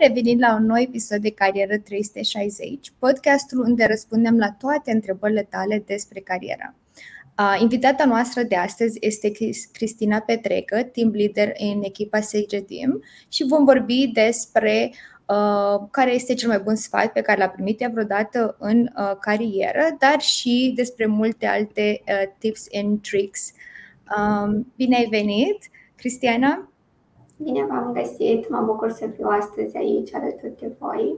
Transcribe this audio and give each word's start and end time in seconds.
revenit 0.00 0.40
la 0.40 0.54
un 0.54 0.64
nou 0.66 0.76
episod 0.76 1.18
de 1.18 1.30
Carieră 1.30 1.78
360, 1.78 2.92
podcastul 2.98 3.60
unde 3.60 3.84
răspundem 3.84 4.36
la 4.36 4.50
toate 4.50 4.90
întrebările 4.90 5.42
tale 5.42 5.82
despre 5.86 6.20
carieră. 6.20 6.74
Invitata 7.60 8.04
noastră 8.04 8.42
de 8.42 8.56
astăzi 8.56 8.98
este 9.00 9.32
Cristina 9.72 10.18
Petrecă, 10.18 10.82
team 10.82 11.10
leader 11.10 11.52
în 11.58 11.82
echipa 11.82 12.20
Sage 12.20 12.60
Team 12.60 13.02
și 13.28 13.46
vom 13.48 13.64
vorbi 13.64 14.10
despre 14.12 14.92
uh, 15.26 15.86
care 15.90 16.14
este 16.14 16.34
cel 16.34 16.48
mai 16.48 16.58
bun 16.58 16.74
sfat 16.74 17.12
pe 17.12 17.20
care 17.20 17.38
l-a 17.38 17.48
primit 17.48 17.80
ea 17.80 17.90
vreodată 17.92 18.56
în 18.58 18.80
uh, 18.80 19.12
carieră, 19.20 19.96
dar 19.98 20.20
și 20.20 20.72
despre 20.76 21.06
multe 21.06 21.46
alte 21.46 22.02
uh, 22.06 22.32
tips 22.38 22.66
and 22.72 23.00
tricks. 23.00 23.52
Um, 24.18 24.72
bine 24.76 24.96
ai 24.96 25.06
venit, 25.10 25.58
Cristiana! 25.96 26.72
Bine 27.42 27.66
v-am 27.68 27.92
găsit, 27.92 28.48
mă 28.48 28.62
bucur 28.66 28.90
să 28.90 29.06
fiu 29.16 29.26
astăzi 29.28 29.76
aici 29.76 30.14
alături 30.14 30.56
de 30.60 30.72
voi. 30.78 31.16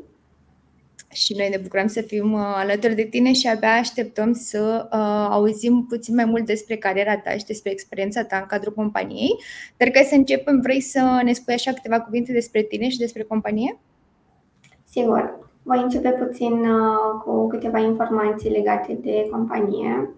Și 1.13 1.35
noi 1.37 1.49
ne 1.49 1.59
bucurăm 1.63 1.87
să 1.87 2.01
fim 2.01 2.33
uh, 2.33 2.41
alături 2.55 2.95
de 2.95 3.03
tine 3.03 3.33
și 3.33 3.49
abia 3.49 3.73
așteptăm 3.73 4.33
să 4.33 4.89
uh, 4.93 5.27
auzim 5.31 5.87
puțin 5.89 6.15
mai 6.15 6.25
mult 6.25 6.47
despre 6.47 6.77
cariera 6.77 7.19
ta 7.19 7.31
și 7.31 7.45
despre 7.45 7.71
experiența 7.71 8.25
ta 8.25 8.37
în 8.37 8.47
cadrul 8.47 8.73
companiei. 8.73 9.39
Dar 9.77 9.89
ca 9.89 10.03
să 10.03 10.15
începem, 10.15 10.61
vrei 10.61 10.81
să 10.81 11.21
ne 11.25 11.33
spui 11.33 11.55
așa 11.55 11.73
câteva 11.73 12.01
cuvinte 12.01 12.33
despre 12.33 12.63
tine 12.63 12.89
și 12.89 12.99
despre 12.99 13.23
companie? 13.23 13.79
Sigur. 14.89 15.49
Voi 15.63 15.83
începe 15.83 16.11
puțin 16.11 16.53
uh, 16.53 17.23
cu 17.25 17.47
câteva 17.47 17.79
informații 17.79 18.51
legate 18.51 18.99
de 19.01 19.29
companie. 19.31 20.11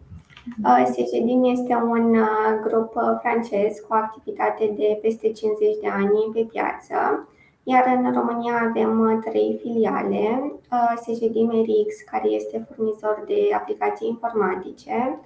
Uh, 0.65 0.85
Sejedin 0.93 1.43
este 1.45 1.75
un 1.75 2.15
uh, 2.15 2.59
grup 2.63 2.95
uh, 2.95 3.03
francez 3.21 3.79
cu 3.89 3.95
activitate 3.95 4.73
de 4.77 4.99
peste 5.03 5.33
50 5.33 5.77
de 5.81 5.89
ani 5.89 6.31
pe 6.33 6.47
piață, 6.51 7.29
iar 7.63 7.85
în 7.97 8.13
România 8.13 8.55
avem 8.69 9.23
trei 9.25 9.59
filiale. 9.61 10.53
Sejedim 10.97 11.51
RX, 11.51 12.01
care 12.11 12.29
este 12.29 12.67
furnizor 12.69 13.25
de 13.27 13.55
aplicații 13.55 14.09
informatice, 14.09 15.21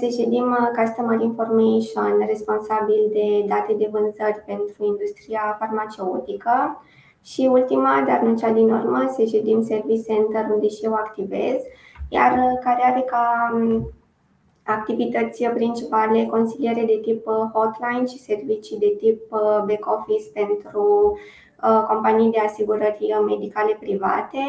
Sejedim 0.00 0.56
Customer 0.78 1.20
Information, 1.20 2.24
responsabil 2.26 3.10
de 3.12 3.44
date 3.48 3.72
de 3.72 3.88
vânzări 3.92 4.42
pentru 4.46 4.84
industria 4.84 5.56
farmaceutică 5.58 6.82
și 7.24 7.48
ultima, 7.52 8.04
dar 8.06 8.20
nu 8.20 8.36
cea 8.36 8.50
din 8.50 8.70
urmă, 8.72 9.12
Sejedim 9.16 9.62
Service 9.62 10.12
Center, 10.12 10.46
unde 10.54 10.68
și 10.68 10.84
eu 10.84 10.94
activez, 10.94 11.56
iar 12.08 12.58
care 12.62 12.82
are 12.84 13.00
ca 13.00 13.50
um, 13.54 13.92
activități 14.68 15.44
principale, 15.44 16.26
consiliere 16.30 16.84
de 16.84 16.98
tip 17.02 17.26
uh, 17.26 17.34
hotline 17.52 18.06
și 18.06 18.18
servicii 18.18 18.78
de 18.78 18.94
tip 18.98 19.32
uh, 19.32 19.62
back 19.66 19.86
office 19.96 20.30
pentru 20.32 21.18
uh, 21.62 21.84
companii 21.88 22.30
de 22.30 22.38
asigurări 22.38 23.14
medicale 23.26 23.76
private, 23.80 24.44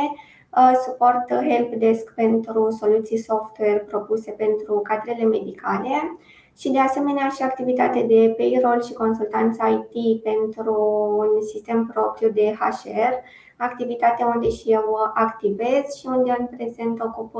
suport 0.86 1.30
help 1.30 1.74
desk 1.74 2.14
pentru 2.14 2.70
soluții 2.80 3.18
software 3.18 3.86
propuse 3.88 4.32
pentru 4.32 4.80
cadrele 4.84 5.26
medicale 5.26 6.18
și 6.58 6.72
de 6.72 6.80
asemenea 6.80 7.30
și 7.30 7.42
activitate 7.44 8.06
de 8.08 8.34
payroll 8.38 8.84
și 8.84 8.94
consultanță 8.94 9.88
IT 9.92 10.24
pentru 10.24 10.74
un 11.18 11.42
sistem 11.42 11.92
propriu 11.94 12.30
de 12.30 12.56
HR, 12.60 13.14
activitate 13.58 14.24
unde 14.24 14.50
și 14.50 14.72
eu 14.72 14.96
activez 15.14 15.94
și 16.00 16.06
unde 16.06 16.36
în 16.40 16.46
prezent 16.46 17.02
ocup 17.02 17.34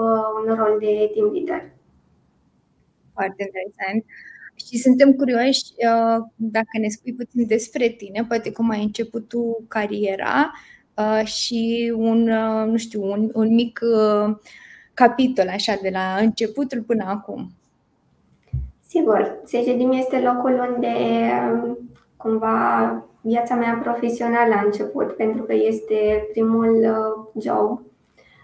un 0.46 0.56
rol 0.56 0.78
de 0.80 1.10
team 1.14 1.32
leader 1.32 1.79
foarte 3.20 3.44
interesant. 3.44 4.06
Și 4.68 4.78
suntem 4.78 5.14
curioși 5.14 5.64
uh, 5.78 6.18
dacă 6.36 6.74
ne 6.80 6.88
spui 6.88 7.14
puțin 7.14 7.48
despre 7.48 7.88
tine, 7.88 8.26
poate 8.28 8.52
cum 8.52 8.70
ai 8.70 8.84
început 8.84 9.28
tu 9.28 9.64
cariera 9.68 10.52
uh, 10.94 11.26
și 11.26 11.94
un, 11.96 12.30
uh, 12.30 12.68
nu 12.68 12.78
știu, 12.78 13.04
un, 13.12 13.30
un 13.34 13.54
mic 13.54 13.80
capitol 14.94 15.48
așa 15.48 15.78
de 15.82 15.90
la 15.94 16.16
începutul 16.20 16.82
până 16.82 17.04
acum. 17.08 17.52
Sigur, 18.88 19.40
Sejedim 19.46 19.92
este 19.92 20.20
locul 20.20 20.72
unde 20.74 20.94
um, 21.52 21.78
cumva 22.18 23.04
viața 23.22 23.56
mea 23.56 23.80
profesională 23.84 24.54
a 24.54 24.64
început, 24.66 25.12
pentru 25.16 25.44
că 25.44 25.54
este 25.54 26.28
primul 26.32 26.88
job. 27.40 27.82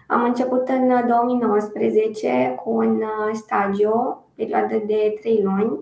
Am 0.06 0.24
început 0.24 0.68
în 0.68 1.06
2019 1.06 2.60
cu 2.64 2.70
un 2.70 3.02
stagiu 3.32 4.25
perioadă 4.36 4.82
de 4.86 5.18
3 5.20 5.42
luni. 5.42 5.80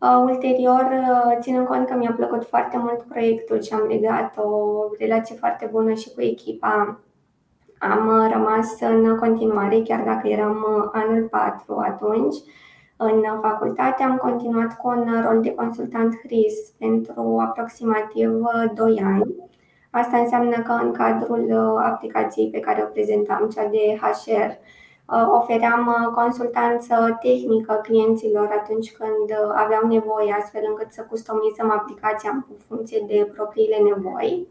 Uh, 0.00 0.22
ulterior, 0.24 0.88
uh, 0.90 1.38
ținând 1.40 1.66
cont 1.66 1.88
că 1.88 1.96
mi-a 1.96 2.12
plăcut 2.16 2.44
foarte 2.44 2.78
mult 2.78 3.02
proiectul 3.02 3.62
și 3.62 3.72
am 3.72 3.86
legat 3.88 4.38
o 4.38 4.80
relație 4.98 5.36
foarte 5.36 5.68
bună 5.72 5.92
și 5.92 6.14
cu 6.14 6.20
echipa, 6.20 7.00
am 7.78 8.06
uh, 8.06 8.30
rămas 8.32 8.80
în 8.80 9.16
continuare, 9.16 9.82
chiar 9.82 10.04
dacă 10.04 10.28
eram 10.28 10.90
anul 10.92 11.28
4 11.30 11.76
atunci, 11.76 12.36
în 12.96 13.22
facultate 13.40 14.02
am 14.02 14.16
continuat 14.16 14.76
cu 14.76 14.88
un 14.88 15.22
rol 15.24 15.40
de 15.40 15.54
consultant 15.54 16.14
HRIS 16.22 16.70
pentru 16.78 17.38
aproximativ 17.48 18.30
2 18.74 19.02
ani. 19.04 19.34
Asta 19.90 20.16
înseamnă 20.16 20.62
că 20.62 20.72
în 20.82 20.92
cadrul 20.92 21.78
aplicației 21.82 22.50
pe 22.50 22.60
care 22.60 22.82
o 22.82 22.90
prezentam, 22.92 23.48
cea 23.48 23.66
de 23.66 23.98
HR, 24.00 24.50
Uh, 24.50 24.79
ofeream 25.10 25.86
uh, 25.86 26.12
consultanță 26.14 27.18
tehnică 27.20 27.80
clienților 27.82 28.48
atunci 28.60 28.92
când 28.92 29.30
uh, 29.30 29.52
aveau 29.54 29.86
nevoie, 29.86 30.36
astfel 30.40 30.62
încât 30.68 30.92
să 30.92 31.06
customizăm 31.08 31.70
aplicația 31.70 32.30
în 32.30 32.56
funcție 32.68 33.04
de 33.06 33.30
propriile 33.34 33.76
nevoi. 33.76 34.46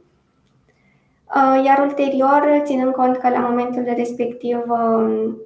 Iar 1.66 1.80
ulterior, 1.80 2.62
ținând 2.64 2.94
cont 2.94 3.18
că 3.18 3.30
la 3.30 3.40
momentul 3.40 3.84
respectiv 3.96 4.58
um, 4.68 5.38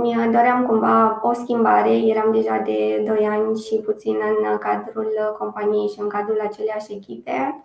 mi 0.00 0.30
doream 0.32 0.66
cumva 0.66 1.20
o 1.22 1.32
schimbare, 1.32 1.96
eram 1.96 2.32
deja 2.32 2.62
de 2.64 3.02
2 3.06 3.26
ani 3.26 3.58
și 3.58 3.76
puțin 3.76 4.16
în 4.50 4.58
cadrul 4.58 5.36
companiei 5.38 5.88
și 5.88 6.00
în 6.00 6.08
cadrul 6.08 6.40
aceleași 6.42 6.92
echipe, 6.92 7.62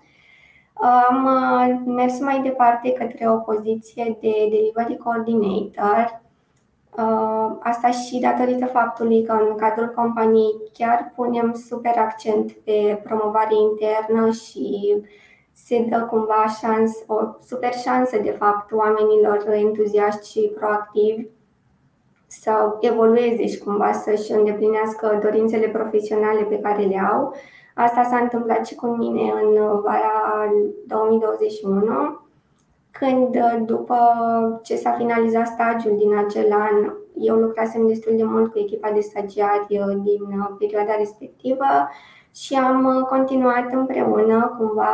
am 0.81 1.25
uh, 1.25 1.81
mers 1.85 2.19
mai 2.19 2.41
departe 2.41 2.91
către 2.91 3.29
o 3.29 3.38
poziție 3.38 4.17
de 4.19 4.47
delivery 4.49 4.97
coordinator. 5.03 6.21
Uh, 6.97 7.55
asta 7.59 7.89
și 7.91 8.19
datorită 8.19 8.65
faptului 8.65 9.23
că 9.23 9.31
în 9.31 9.55
cadrul 9.55 9.88
companiei 9.95 10.55
chiar 10.73 11.11
punem 11.15 11.53
super 11.53 11.93
accent 11.97 12.51
pe 12.51 13.01
promovare 13.03 13.55
internă 13.71 14.31
și 14.31 14.95
se 15.53 15.85
dă 15.89 16.01
cumva 16.01 16.45
șans, 16.61 16.91
o 17.07 17.15
super 17.45 17.73
șansă 17.73 18.17
de 18.17 18.31
fapt 18.31 18.71
oamenilor 18.71 19.45
entuziaști 19.47 20.29
și 20.29 20.51
proactivi 20.55 21.25
să 22.27 22.75
evolueze 22.79 23.47
și 23.47 23.57
cumva 23.57 23.91
să-și 23.91 24.31
îndeplinească 24.31 25.19
dorințele 25.23 25.67
profesionale 25.67 26.41
pe 26.41 26.59
care 26.59 26.83
le 26.83 26.99
au. 27.13 27.35
Asta 27.77 28.03
s-a 28.03 28.17
întâmplat 28.17 28.65
și 28.67 28.75
cu 28.75 28.88
mine 28.88 29.21
în 29.21 29.81
vara 29.81 30.51
2021, 30.88 32.19
când 32.91 33.38
după 33.65 33.97
ce 34.63 34.75
s-a 34.75 34.91
finalizat 34.91 35.47
stagiul 35.47 35.97
din 35.97 36.17
acel 36.17 36.51
an, 36.51 36.93
eu 37.13 37.35
lucrasem 37.35 37.88
destul 37.88 38.13
de 38.15 38.23
mult 38.23 38.51
cu 38.51 38.59
echipa 38.59 38.91
de 38.91 38.99
stagiari 38.99 39.65
din 40.03 40.55
perioada 40.59 40.95
respectivă 40.97 41.65
și 42.35 42.53
am 42.55 43.05
continuat 43.09 43.73
împreună 43.73 44.55
cumva 44.57 44.94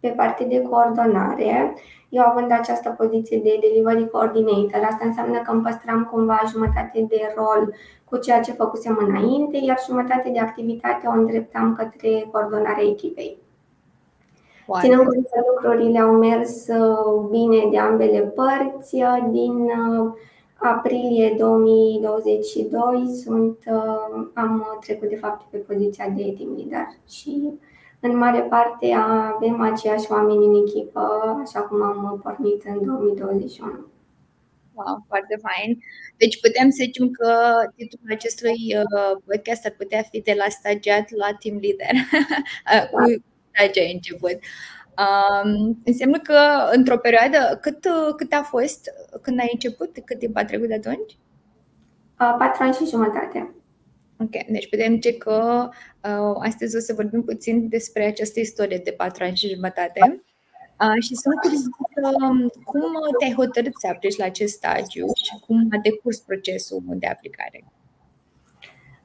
pe 0.00 0.08
partea 0.08 0.46
de 0.46 0.62
coordonare 0.62 1.74
eu 2.10 2.22
având 2.22 2.50
această 2.52 2.94
poziție 2.98 3.38
de 3.38 3.58
delivery 3.60 4.08
coordinator, 4.08 4.82
asta 4.82 5.04
înseamnă 5.06 5.38
că 5.38 5.50
îmi 5.52 5.62
păstram 5.62 6.08
cumva 6.12 6.40
jumătate 6.50 7.06
de 7.08 7.34
rol 7.36 7.74
cu 8.04 8.16
ceea 8.16 8.40
ce 8.40 8.52
făcusem 8.52 8.98
înainte, 9.08 9.56
iar 9.56 9.78
jumătate 9.86 10.30
de 10.30 10.38
activitate 10.38 11.06
o 11.06 11.10
îndreptam 11.10 11.74
către 11.74 12.28
coordonarea 12.32 12.84
echipei. 12.84 13.38
Wow. 14.66 14.80
Ținând 14.80 15.06
cont 15.06 15.26
că 15.26 15.40
lucrurile 15.50 15.98
au 15.98 16.12
mers 16.12 16.66
uh, 16.66 17.28
bine 17.30 17.68
de 17.70 17.78
ambele 17.78 18.20
părți, 18.20 18.94
uh, 18.94 19.28
din 19.30 19.52
uh, 19.60 20.12
aprilie 20.54 21.34
2022 21.38 23.08
sunt, 23.24 23.58
am 24.34 24.78
trecut 24.80 25.08
de 25.08 25.16
fapt 25.16 25.46
pe 25.50 25.56
poziția 25.56 26.08
de 26.08 26.34
team 26.38 26.54
leader 26.56 26.86
și 27.08 27.52
în 28.00 28.16
mare 28.16 28.40
parte 28.40 28.92
avem 28.92 29.60
aceiași 29.60 30.06
oameni 30.10 30.46
în 30.46 30.66
echipă, 30.66 31.36
așa 31.42 31.60
cum 31.60 31.82
am 31.82 32.20
pornit 32.22 32.64
în 32.64 32.84
2021. 32.84 33.70
Wow, 34.72 35.04
foarte 35.06 35.38
fain. 35.42 35.78
Deci 36.16 36.40
putem 36.40 36.70
să 36.70 36.76
zicem 36.80 37.10
că 37.10 37.32
titlul 37.76 38.12
acestui 38.12 38.58
uh, 38.76 39.16
podcast 39.26 39.66
ar 39.66 39.74
putea 39.76 40.02
fi 40.02 40.20
de 40.20 40.34
la 40.38 40.48
stagiat 40.48 41.10
la 41.10 41.28
team 41.40 41.60
leader. 41.62 41.94
Uh, 42.74 42.88
cu 42.90 43.24
stagia 43.52 43.92
început. 43.92 44.38
Um, 45.04 45.80
înseamnă 45.84 46.18
că 46.18 46.38
într-o 46.72 46.98
perioadă, 46.98 47.58
cât, 47.60 47.86
cât 48.16 48.32
a 48.32 48.42
fost 48.42 48.90
când 49.22 49.38
ai 49.40 49.50
început? 49.52 49.98
Cât 50.04 50.18
timp 50.18 50.36
a 50.36 50.44
trecut 50.44 50.68
de 50.68 50.74
atunci? 50.74 51.18
Uh, 52.20 52.34
patru 52.38 52.62
ani 52.62 52.74
și 52.74 52.86
jumătate. 52.86 53.54
Ok, 54.22 54.44
deci 54.48 54.68
putem 54.68 54.92
zice 54.92 55.16
că 55.16 55.68
uh, 56.04 56.36
astăzi 56.38 56.76
o 56.76 56.78
să 56.78 56.92
vorbim 56.94 57.22
puțin 57.22 57.68
despre 57.68 58.04
această 58.04 58.40
istorie 58.40 58.80
de 58.84 58.90
patru 58.90 59.24
ani 59.24 59.36
și 59.36 59.54
jumătate. 59.54 60.22
și 61.00 61.14
sunt 61.14 61.34
curioasă 61.40 62.24
um, 62.24 62.50
cum 62.64 62.82
te-ai 63.18 63.34
hotărât 63.34 63.72
să 63.78 63.86
aplici 63.86 64.16
la 64.16 64.24
acest 64.24 64.54
stagiu 64.54 65.06
și 65.24 65.38
cum 65.46 65.68
a 65.70 65.78
decurs 65.82 66.18
procesul 66.18 66.82
de 66.86 67.06
aplicare? 67.06 67.64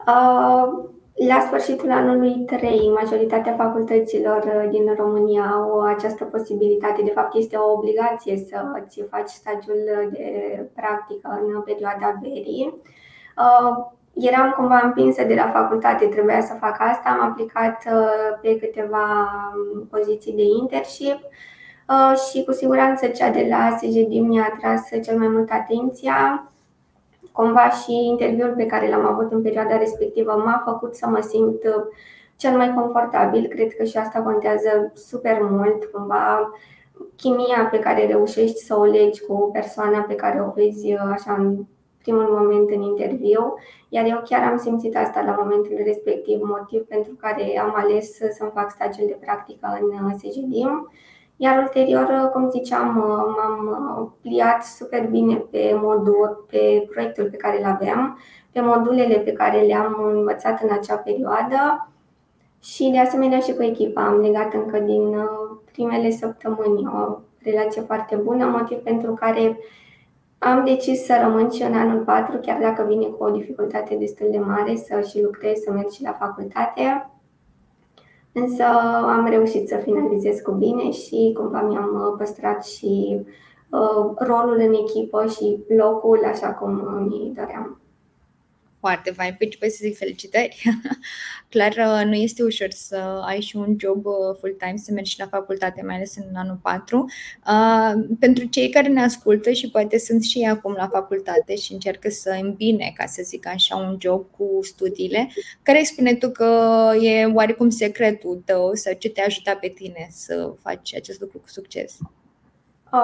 Uh, 0.07 0.93
la 1.27 1.39
sfârșitul 1.39 1.91
anului 1.91 2.33
3, 2.45 2.91
majoritatea 3.01 3.55
facultăților 3.55 4.43
uh, 4.43 4.69
din 4.69 4.93
România 4.97 5.45
au 5.45 5.81
această 5.81 6.23
posibilitate. 6.23 7.01
De 7.01 7.11
fapt, 7.11 7.35
este 7.35 7.55
o 7.55 7.71
obligație 7.71 8.37
să 8.37 8.83
ți 8.87 9.03
faci 9.09 9.29
stagiul 9.29 10.09
de 10.11 10.69
practică 10.73 11.39
în 11.41 11.61
perioada 11.61 12.19
verii. 12.21 12.81
Uh, 13.37 13.93
eram 14.15 14.53
cumva 14.57 14.81
împinsă 14.83 15.23
de 15.23 15.33
la 15.33 15.47
facultate, 15.47 16.05
trebuia 16.05 16.41
să 16.41 16.53
fac 16.59 16.75
asta. 16.79 17.09
Am 17.09 17.29
aplicat 17.29 17.83
uh, 17.91 18.39
pe 18.41 18.57
câteva 18.59 19.05
um, 19.55 19.87
poziții 19.87 20.33
de 20.33 20.43
internship 20.61 21.19
și 22.29 22.43
cu 22.43 22.51
siguranță 22.51 23.07
cea 23.07 23.29
de 23.29 23.47
la 23.49 23.77
SGD 23.77 24.11
mi-a 24.11 24.51
atras 24.53 24.81
cel 25.03 25.17
mai 25.17 25.27
mult 25.27 25.51
atenția 25.51 26.49
Cumva 27.35 27.69
și 27.69 28.05
interviul 28.05 28.53
pe 28.55 28.65
care 28.65 28.89
l-am 28.89 29.05
avut 29.05 29.31
în 29.31 29.41
perioada 29.41 29.77
respectivă 29.77 30.31
m-a 30.45 30.61
făcut 30.65 30.95
să 30.95 31.07
mă 31.07 31.19
simt 31.21 31.63
uh, 31.63 31.83
cel 32.35 32.57
mai 32.57 32.73
confortabil. 32.73 33.47
Cred 33.47 33.75
că 33.75 33.83
și 33.83 33.97
asta 33.97 34.21
contează 34.21 34.91
super 34.93 35.37
mult. 35.41 35.83
Cumva 35.83 36.51
chimia 37.15 37.67
pe 37.71 37.79
care 37.79 38.07
reușești 38.07 38.57
să 38.57 38.77
o 38.77 38.83
legi 38.83 39.25
cu 39.25 39.49
persoana 39.53 39.99
pe 39.99 40.15
care 40.15 40.41
o 40.41 40.51
vezi 40.51 40.93
uh, 40.93 40.99
așa 41.11 41.33
în 41.33 41.65
primul 42.05 42.37
moment 42.39 42.69
în 42.69 42.81
interviu, 42.81 43.53
iar 43.89 44.05
eu 44.05 44.21
chiar 44.23 44.51
am 44.51 44.57
simțit 44.57 44.95
asta 44.97 45.21
la 45.21 45.37
momentul 45.41 45.77
respectiv, 45.85 46.39
motiv 46.41 46.81
pentru 46.81 47.13
care 47.13 47.59
am 47.59 47.73
ales 47.75 48.17
să-mi 48.37 48.51
fac 48.53 48.71
stagiul 48.71 49.07
de 49.07 49.17
practică 49.21 49.79
în 49.81 50.05
uh, 50.05 50.13
SGDIM. 50.17 50.91
Iar 51.37 51.57
ulterior, 51.57 52.29
cum 52.33 52.49
ziceam, 52.49 52.87
m-am 53.35 54.15
pliat 54.21 54.63
super 54.63 55.07
bine 55.07 55.35
pe 55.35 55.77
modul, 55.81 56.45
pe 56.49 56.87
proiectul 56.91 57.29
pe 57.29 57.37
care 57.37 57.59
îl 57.59 57.65
aveam, 57.65 58.19
pe 58.51 58.61
modulele 58.61 59.17
pe 59.17 59.31
care 59.31 59.61
le-am 59.61 60.11
învățat 60.13 60.61
în 60.61 60.69
acea 60.71 60.95
perioadă 60.95 61.89
și 62.61 62.89
de 62.89 62.99
asemenea 62.99 63.39
și 63.39 63.53
cu 63.53 63.63
echipa. 63.63 64.05
Am 64.05 64.19
legat 64.19 64.53
încă 64.53 64.79
din 64.79 65.01
uh, 65.01 65.57
primele 65.71 66.09
săptămâni 66.09 66.87
o 66.87 67.17
relație 67.43 67.81
foarte 67.81 68.15
bună, 68.15 68.45
motiv 68.45 68.77
pentru 68.77 69.13
care 69.13 69.57
am 70.45 70.63
decis 70.65 71.05
să 71.05 71.19
rămân 71.23 71.49
și 71.49 71.61
în 71.61 71.73
anul 71.73 72.03
4, 72.03 72.37
chiar 72.37 72.59
dacă 72.59 72.85
vine 72.87 73.05
cu 73.05 73.23
o 73.23 73.29
dificultate 73.29 73.95
destul 73.95 74.27
de 74.31 74.37
mare 74.37 74.75
să 74.75 75.07
și 75.09 75.21
lucrez, 75.21 75.57
să 75.57 75.71
merg 75.71 75.89
și 75.89 76.03
la 76.03 76.11
facultate. 76.11 77.09
Însă 78.31 78.63
am 79.17 79.27
reușit 79.29 79.67
să 79.67 79.75
finalizez 79.75 80.39
cu 80.39 80.51
bine 80.51 80.91
și 80.91 81.35
cumva 81.37 81.61
mi-am 81.61 81.91
uh, 81.93 82.15
păstrat 82.17 82.65
și 82.65 83.21
uh, 83.69 84.11
rolul 84.17 84.57
în 84.59 84.73
echipă 84.73 85.25
și 85.25 85.63
locul 85.67 86.19
așa 86.25 86.53
cum 86.53 86.71
mi 87.09 87.33
doream 87.35 87.79
foarte 88.85 89.11
fain. 89.11 89.35
Păi 89.59 89.69
să 89.69 89.77
zic 89.81 89.97
felicitări. 89.97 90.63
Clar, 91.53 91.71
uh, 91.71 92.05
nu 92.05 92.13
este 92.13 92.43
ușor 92.43 92.69
să 92.69 92.95
ai 93.25 93.41
și 93.41 93.55
un 93.55 93.75
job 93.79 94.05
uh, 94.05 94.13
full-time, 94.39 94.77
să 94.77 94.91
mergi 94.91 95.15
la 95.17 95.27
facultate, 95.27 95.81
mai 95.85 95.95
ales 95.95 96.15
în 96.15 96.35
anul 96.35 96.59
4. 96.61 97.05
Uh, 97.47 98.05
pentru 98.19 98.45
cei 98.45 98.69
care 98.69 98.87
ne 98.87 99.01
ascultă 99.01 99.51
și 99.51 99.69
poate 99.69 99.97
sunt 99.97 100.23
și 100.23 100.37
ei 100.37 100.47
acum 100.47 100.73
la 100.73 100.87
facultate 100.87 101.55
și 101.55 101.73
încearcă 101.73 102.09
să 102.09 102.37
îmbine, 102.41 102.93
ca 102.97 103.05
să 103.05 103.21
zic 103.23 103.47
așa, 103.47 103.75
un 103.75 103.97
job 103.99 104.25
cu 104.37 104.59
studiile, 104.61 105.29
care 105.61 105.77
îi 105.79 105.85
spune 105.85 106.15
tu 106.15 106.29
că 106.29 106.91
e 107.01 107.25
oarecum 107.25 107.69
secretul 107.69 108.41
tău 108.45 108.73
sau 108.73 108.93
ce 108.93 109.09
te 109.09 109.21
ajuta 109.21 109.55
pe 109.55 109.67
tine 109.67 110.07
să 110.11 110.53
faci 110.61 110.95
acest 110.95 111.19
lucru 111.19 111.37
cu 111.37 111.47
succes? 111.49 111.97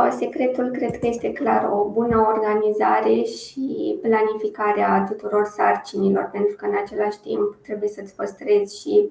Secretul 0.09 0.69
cred 0.69 0.99
că 0.99 1.07
este 1.07 1.31
clar 1.31 1.69
o 1.73 1.89
bună 1.89 2.17
organizare 2.27 3.21
și 3.23 3.97
planificarea 4.01 5.05
tuturor 5.09 5.45
sarcinilor, 5.45 6.29
pentru 6.31 6.55
că 6.55 6.65
în 6.65 6.75
același 6.83 7.19
timp 7.19 7.55
trebuie 7.61 7.89
să-ți 7.89 8.15
păstrezi 8.15 8.79
și 8.81 9.09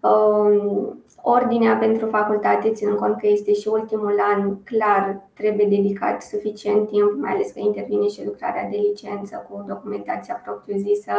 um, 0.00 1.02
ordinea 1.28 1.76
pentru 1.76 2.06
facultate, 2.06 2.72
ținând 2.72 2.98
cont 2.98 3.18
că 3.18 3.26
este 3.26 3.52
și 3.52 3.68
ultimul 3.68 4.20
an, 4.34 4.62
clar 4.62 5.20
trebuie 5.34 5.66
dedicat 5.66 6.22
suficient 6.22 6.88
timp, 6.88 7.12
mai 7.20 7.32
ales 7.32 7.50
că 7.50 7.58
intervine 7.58 8.08
și 8.08 8.24
lucrarea 8.24 8.68
de 8.70 8.76
licență 8.76 9.46
cu 9.48 9.64
documentația 9.68 10.40
propriu-zisă, 10.44 11.12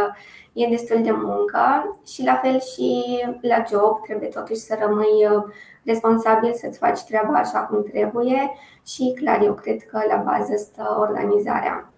e 0.54 0.68
destul 0.70 1.02
de 1.02 1.12
muncă 1.12 1.98
și 2.06 2.24
la 2.24 2.36
fel 2.36 2.60
și 2.60 3.04
la 3.42 3.64
job 3.70 4.02
trebuie 4.02 4.30
totuși 4.30 4.60
să 4.60 4.78
rămâi 4.80 5.46
responsabil 5.86 6.54
să-ți 6.54 6.78
faci 6.78 7.04
treaba 7.04 7.34
așa 7.34 7.60
cum 7.60 7.84
trebuie 7.84 8.52
și 8.86 9.14
clar, 9.20 9.42
eu 9.42 9.54
cred 9.54 9.82
că 9.84 10.00
la 10.10 10.18
bază 10.18 10.56
stă 10.56 10.98
organizarea. 11.00 11.92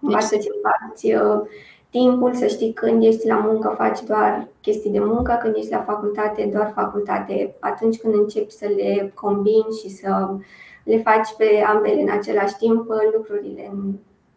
Cumva 0.00 0.18
deci, 0.18 0.26
să-ți 0.26 0.48
împarți 0.54 1.14
uh, 1.14 1.48
timpul, 1.90 2.34
să 2.34 2.46
știi 2.46 2.72
când 2.72 3.02
ești 3.04 3.26
la 3.26 3.36
muncă, 3.36 3.74
faci 3.76 4.00
doar 4.00 4.48
chestii 4.60 4.90
de 4.90 4.98
muncă, 4.98 5.38
când 5.42 5.54
ești 5.56 5.70
la 5.70 5.82
facultate, 5.82 6.50
doar 6.52 6.72
facultate. 6.74 7.54
Atunci 7.60 7.96
când 7.96 8.14
începi 8.14 8.52
să 8.52 8.66
le 8.76 9.12
combini 9.14 9.78
și 9.82 9.88
să 9.88 10.36
le 10.84 10.98
faci 10.98 11.28
pe 11.36 11.64
ambele 11.66 12.00
în 12.00 12.10
același 12.10 12.56
timp, 12.56 12.86
lucrurile 13.14 13.72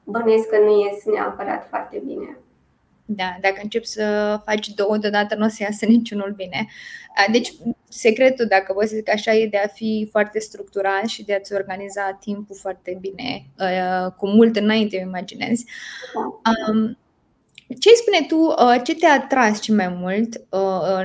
bănuiesc 0.03 0.50
că 0.50 0.57
nu 0.57 0.81
ies 0.81 1.06
neapărat 1.06 1.68
foarte 1.69 2.01
bine. 2.06 2.38
Da, 3.06 3.38
dacă 3.42 3.59
începi 3.63 3.88
să 3.88 4.39
faci 4.45 4.68
două 4.68 4.98
deodată, 4.98 5.36
nu 5.36 5.45
o 5.45 5.48
să 5.48 5.63
iasă 5.63 5.86
niciunul 5.86 6.33
bine. 6.36 6.68
Deci, 7.31 7.53
secretul, 7.89 8.45
dacă 8.45 8.74
vă 8.74 8.86
zic 8.86 9.09
așa, 9.09 9.33
e 9.33 9.48
de 9.48 9.57
a 9.57 9.68
fi 9.68 10.07
foarte 10.12 10.39
structurat 10.39 11.06
și 11.06 11.25
de 11.25 11.33
a-ți 11.33 11.53
organiza 11.53 12.18
timpul 12.19 12.56
foarte 12.59 12.98
bine, 13.01 13.45
cu 14.18 14.27
mult 14.27 14.56
înainte, 14.56 14.98
îmi 14.98 15.07
imaginezi. 15.07 15.65
Ce 17.80 17.90
îi 17.90 17.96
spune 17.96 18.26
tu, 18.28 18.54
ce 18.84 18.96
te-a 18.96 19.14
atras 19.14 19.60
cel 19.60 19.76
mai 19.76 19.98
mult 20.00 20.42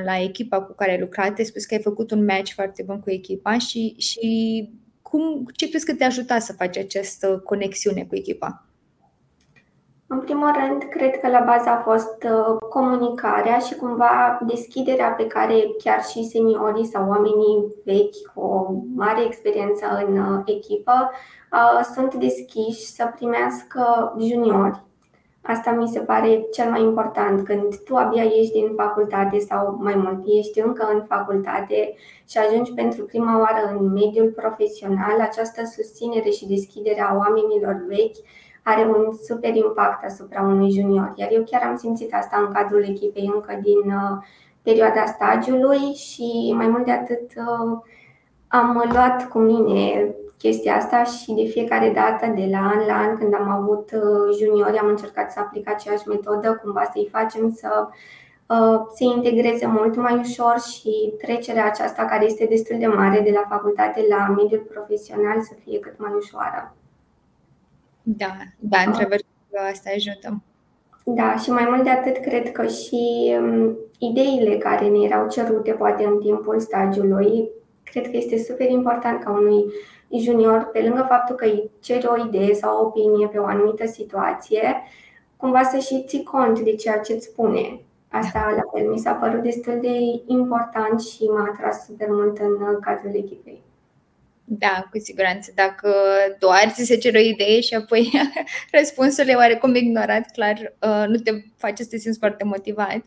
la 0.04 0.20
echipa 0.22 0.62
cu 0.62 0.72
care 0.72 0.90
ai 0.90 1.00
lucrat? 1.00 1.38
Ai 1.38 1.44
spus 1.44 1.64
că 1.64 1.74
ai 1.74 1.82
făcut 1.82 2.10
un 2.10 2.24
match 2.24 2.52
foarte 2.54 2.82
bun 2.82 3.00
cu 3.00 3.10
echipa 3.10 3.58
și, 3.58 3.94
și 3.98 4.70
cum, 5.02 5.46
ce 5.54 5.68
crezi 5.68 5.86
că 5.86 5.94
te-a 5.94 6.06
ajutat 6.06 6.42
să 6.42 6.52
faci 6.52 6.76
această 6.76 7.42
conexiune 7.44 8.04
cu 8.04 8.16
echipa? 8.16 8.66
În 10.08 10.20
primul 10.20 10.50
rând, 10.52 10.82
cred 10.82 11.20
că 11.20 11.28
la 11.28 11.40
bază 11.40 11.68
a 11.68 11.76
fost 11.76 12.22
uh, 12.22 12.56
comunicarea 12.68 13.58
și 13.58 13.74
cumva 13.74 14.38
deschiderea 14.46 15.08
pe 15.08 15.26
care 15.26 15.54
chiar 15.84 16.04
și 16.04 16.24
seniorii 16.24 16.86
sau 16.86 17.08
oamenii 17.08 17.74
vechi 17.84 18.32
cu 18.34 18.40
o 18.40 18.72
mare 18.94 19.24
experiență 19.24 20.04
în 20.06 20.18
uh, 20.18 20.42
echipă 20.44 21.10
uh, 21.52 21.84
sunt 21.94 22.14
deschiși 22.14 22.86
să 22.86 23.12
primească 23.16 24.12
juniori. 24.18 24.82
Asta 25.46 25.70
mi 25.70 25.88
se 25.88 26.00
pare 26.00 26.46
cel 26.52 26.70
mai 26.70 26.82
important. 26.82 27.44
Când 27.44 27.76
tu 27.76 27.96
abia 27.96 28.22
ești 28.22 28.52
din 28.52 28.72
facultate 28.76 29.38
sau 29.38 29.78
mai 29.80 29.94
mult 29.94 30.22
ești 30.26 30.60
încă 30.60 30.88
în 30.94 31.02
facultate 31.02 31.94
și 32.28 32.38
ajungi 32.38 32.72
pentru 32.72 33.04
prima 33.04 33.38
oară 33.38 33.76
în 33.78 33.92
mediul 33.92 34.30
profesional, 34.30 35.20
această 35.20 35.64
susținere 35.64 36.30
și 36.30 36.46
deschidere 36.46 37.00
a 37.00 37.16
oamenilor 37.16 37.84
vechi 37.88 38.16
are 38.62 38.84
un 38.84 39.12
super 39.22 39.54
impact 39.54 40.04
asupra 40.04 40.42
unui 40.42 40.70
junior. 40.70 41.12
Iar 41.16 41.28
eu 41.32 41.42
chiar 41.42 41.62
am 41.62 41.76
simțit 41.76 42.14
asta 42.14 42.44
în 42.46 42.52
cadrul 42.52 42.84
echipei 42.84 43.30
încă 43.34 43.60
din 43.62 43.92
uh, 43.92 44.24
perioada 44.62 45.04
stagiului 45.04 45.94
și 45.94 46.52
mai 46.56 46.66
mult 46.66 46.84
de 46.84 46.90
atât 46.90 47.30
uh, 47.36 47.78
am 48.48 48.82
luat 48.92 49.28
cu 49.28 49.38
mine 49.38 50.14
chestia 50.38 50.76
asta 50.76 51.04
și 51.04 51.32
de 51.32 51.44
fiecare 51.44 51.90
dată, 51.90 52.26
de 52.26 52.48
la 52.50 52.58
an 52.58 52.86
la 52.86 52.94
an, 52.94 53.16
când 53.16 53.34
am 53.34 53.48
avut 53.48 53.90
uh, 53.92 54.36
juniori, 54.38 54.78
am 54.78 54.88
încercat 54.88 55.32
să 55.32 55.40
aplic 55.40 55.68
aceeași 55.68 56.08
metodă, 56.08 56.58
cumva 56.62 56.90
să-i 56.92 57.08
facem 57.12 57.52
să 57.52 57.88
se 58.94 59.04
integreze 59.04 59.66
mult 59.66 59.96
mai 59.96 60.18
ușor 60.18 60.60
și 60.60 61.12
trecerea 61.18 61.66
aceasta, 61.66 62.04
care 62.04 62.24
este 62.24 62.44
destul 62.44 62.78
de 62.78 62.86
mare 62.86 63.20
de 63.20 63.30
la 63.30 63.44
facultate 63.48 64.06
la 64.08 64.34
mediul 64.36 64.66
profesional, 64.72 65.40
să 65.40 65.54
fie 65.64 65.78
cât 65.78 65.98
mai 65.98 66.12
ușoară. 66.16 66.74
Da, 68.02 68.26
da, 68.58 68.78
într-adevăr, 68.86 69.18
asta 69.70 69.90
ajută. 69.94 70.42
Da, 71.04 71.36
și 71.36 71.50
mai 71.50 71.66
mult 71.68 71.82
de 71.82 71.90
atât, 71.90 72.16
cred 72.16 72.52
că 72.52 72.66
și 72.66 73.34
um, 73.40 73.76
ideile 73.98 74.56
care 74.56 74.88
ne 74.88 74.98
erau 74.98 75.28
cerute, 75.28 75.72
poate 75.72 76.04
în 76.04 76.18
timpul 76.18 76.60
stagiului, 76.60 77.50
cred 78.00 78.10
că 78.10 78.16
este 78.16 78.38
super 78.38 78.70
important 78.70 79.22
ca 79.22 79.30
unui 79.30 79.64
junior, 80.20 80.68
pe 80.72 80.80
lângă 80.80 81.06
faptul 81.08 81.36
că 81.36 81.44
îi 81.44 81.70
ceri 81.80 82.06
o 82.06 82.26
idee 82.26 82.54
sau 82.54 82.76
o 82.76 82.86
opinie 82.86 83.26
pe 83.26 83.38
o 83.38 83.44
anumită 83.44 83.86
situație, 83.86 84.82
cumva 85.36 85.62
să 85.62 85.78
și 85.78 86.04
ții 86.06 86.22
cont 86.22 86.60
de 86.60 86.74
ceea 86.74 86.98
ce 86.98 87.12
îți 87.12 87.26
spune. 87.26 87.80
Asta, 88.08 88.54
la 88.56 88.78
fel, 88.78 88.90
mi 88.90 88.98
s-a 88.98 89.12
părut 89.12 89.42
destul 89.42 89.78
de 89.80 89.92
important 90.26 91.00
și 91.00 91.22
m-a 91.24 91.52
atras 91.52 91.84
super 91.84 92.08
mult 92.10 92.38
în 92.38 92.80
cadrul 92.80 93.14
echipei. 93.14 93.62
Da, 94.44 94.86
cu 94.90 94.98
siguranță. 94.98 95.52
Dacă 95.54 95.94
doar 96.38 96.70
ți 96.72 96.84
se 96.84 96.96
cere 96.96 97.18
o 97.18 97.20
idee 97.20 97.60
și 97.60 97.74
apoi 97.74 98.10
răspunsul 98.78 99.28
e 99.28 99.34
oarecum 99.34 99.74
ignorat, 99.74 100.30
clar, 100.32 100.74
uh, 100.82 101.04
nu 101.08 101.16
te 101.16 101.30
face 101.56 101.82
să 101.82 101.88
te 101.88 101.96
simți 101.96 102.18
foarte 102.18 102.44
motivat. 102.44 103.04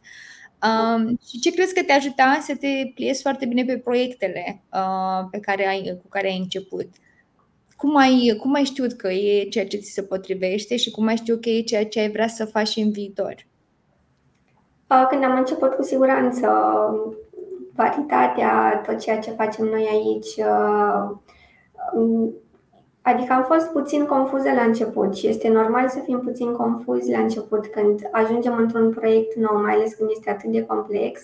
Um, 0.64 1.20
și 1.28 1.40
ce 1.40 1.52
crezi 1.52 1.74
că 1.74 1.84
te 1.84 1.92
ajuta 1.92 2.40
să 2.42 2.56
te 2.56 2.92
pliezi 2.94 3.22
foarte 3.22 3.46
bine 3.46 3.64
pe 3.64 3.78
proiectele 3.78 4.62
uh, 4.74 5.28
pe 5.32 5.40
care 5.40 5.68
ai, 5.68 6.00
cu 6.02 6.08
care 6.08 6.28
ai 6.28 6.38
început? 6.38 6.88
Cum 7.78 7.96
ai, 7.96 8.38
cum 8.42 8.54
ai 8.54 8.64
știut 8.64 8.94
că 8.94 9.08
e 9.12 9.48
ceea 9.50 9.68
ce 9.68 9.78
ți 9.78 9.92
se 9.92 10.04
potrivește 10.04 10.78
și 10.78 10.92
cum 10.92 11.08
ai 11.08 11.16
știut 11.16 11.42
că 11.42 11.50
e 11.50 11.62
ceea 11.62 11.86
ce 11.86 12.00
ai 12.00 12.12
vrea 12.12 12.28
să 12.28 12.46
faci 12.46 12.76
în 12.76 12.92
viitor? 12.92 13.36
Uh, 14.90 15.06
când 15.10 15.24
am 15.24 15.38
început, 15.38 15.74
cu 15.74 15.84
siguranță, 15.84 16.48
varitatea, 17.76 18.82
tot 18.86 19.00
ceea 19.00 19.20
ce 19.20 19.32
facem 19.32 19.66
noi 19.66 19.88
aici, 19.92 20.48
uh, 20.48 21.18
um, 21.96 22.34
Adică 23.02 23.34
am 23.34 23.44
fost 23.44 23.72
puțin 23.72 24.06
confuză 24.06 24.52
la 24.52 24.62
început 24.62 25.16
și 25.16 25.28
este 25.28 25.50
normal 25.50 25.90
să 25.90 26.00
fim 26.00 26.20
puțin 26.20 26.52
confuzi 26.52 27.12
la 27.12 27.20
început 27.20 27.66
când 27.66 28.00
ajungem 28.12 28.56
într-un 28.56 28.90
proiect 28.90 29.36
nou, 29.36 29.62
mai 29.62 29.74
ales 29.74 29.94
când 29.94 30.10
este 30.12 30.30
atât 30.30 30.52
de 30.52 30.66
complex. 30.66 31.22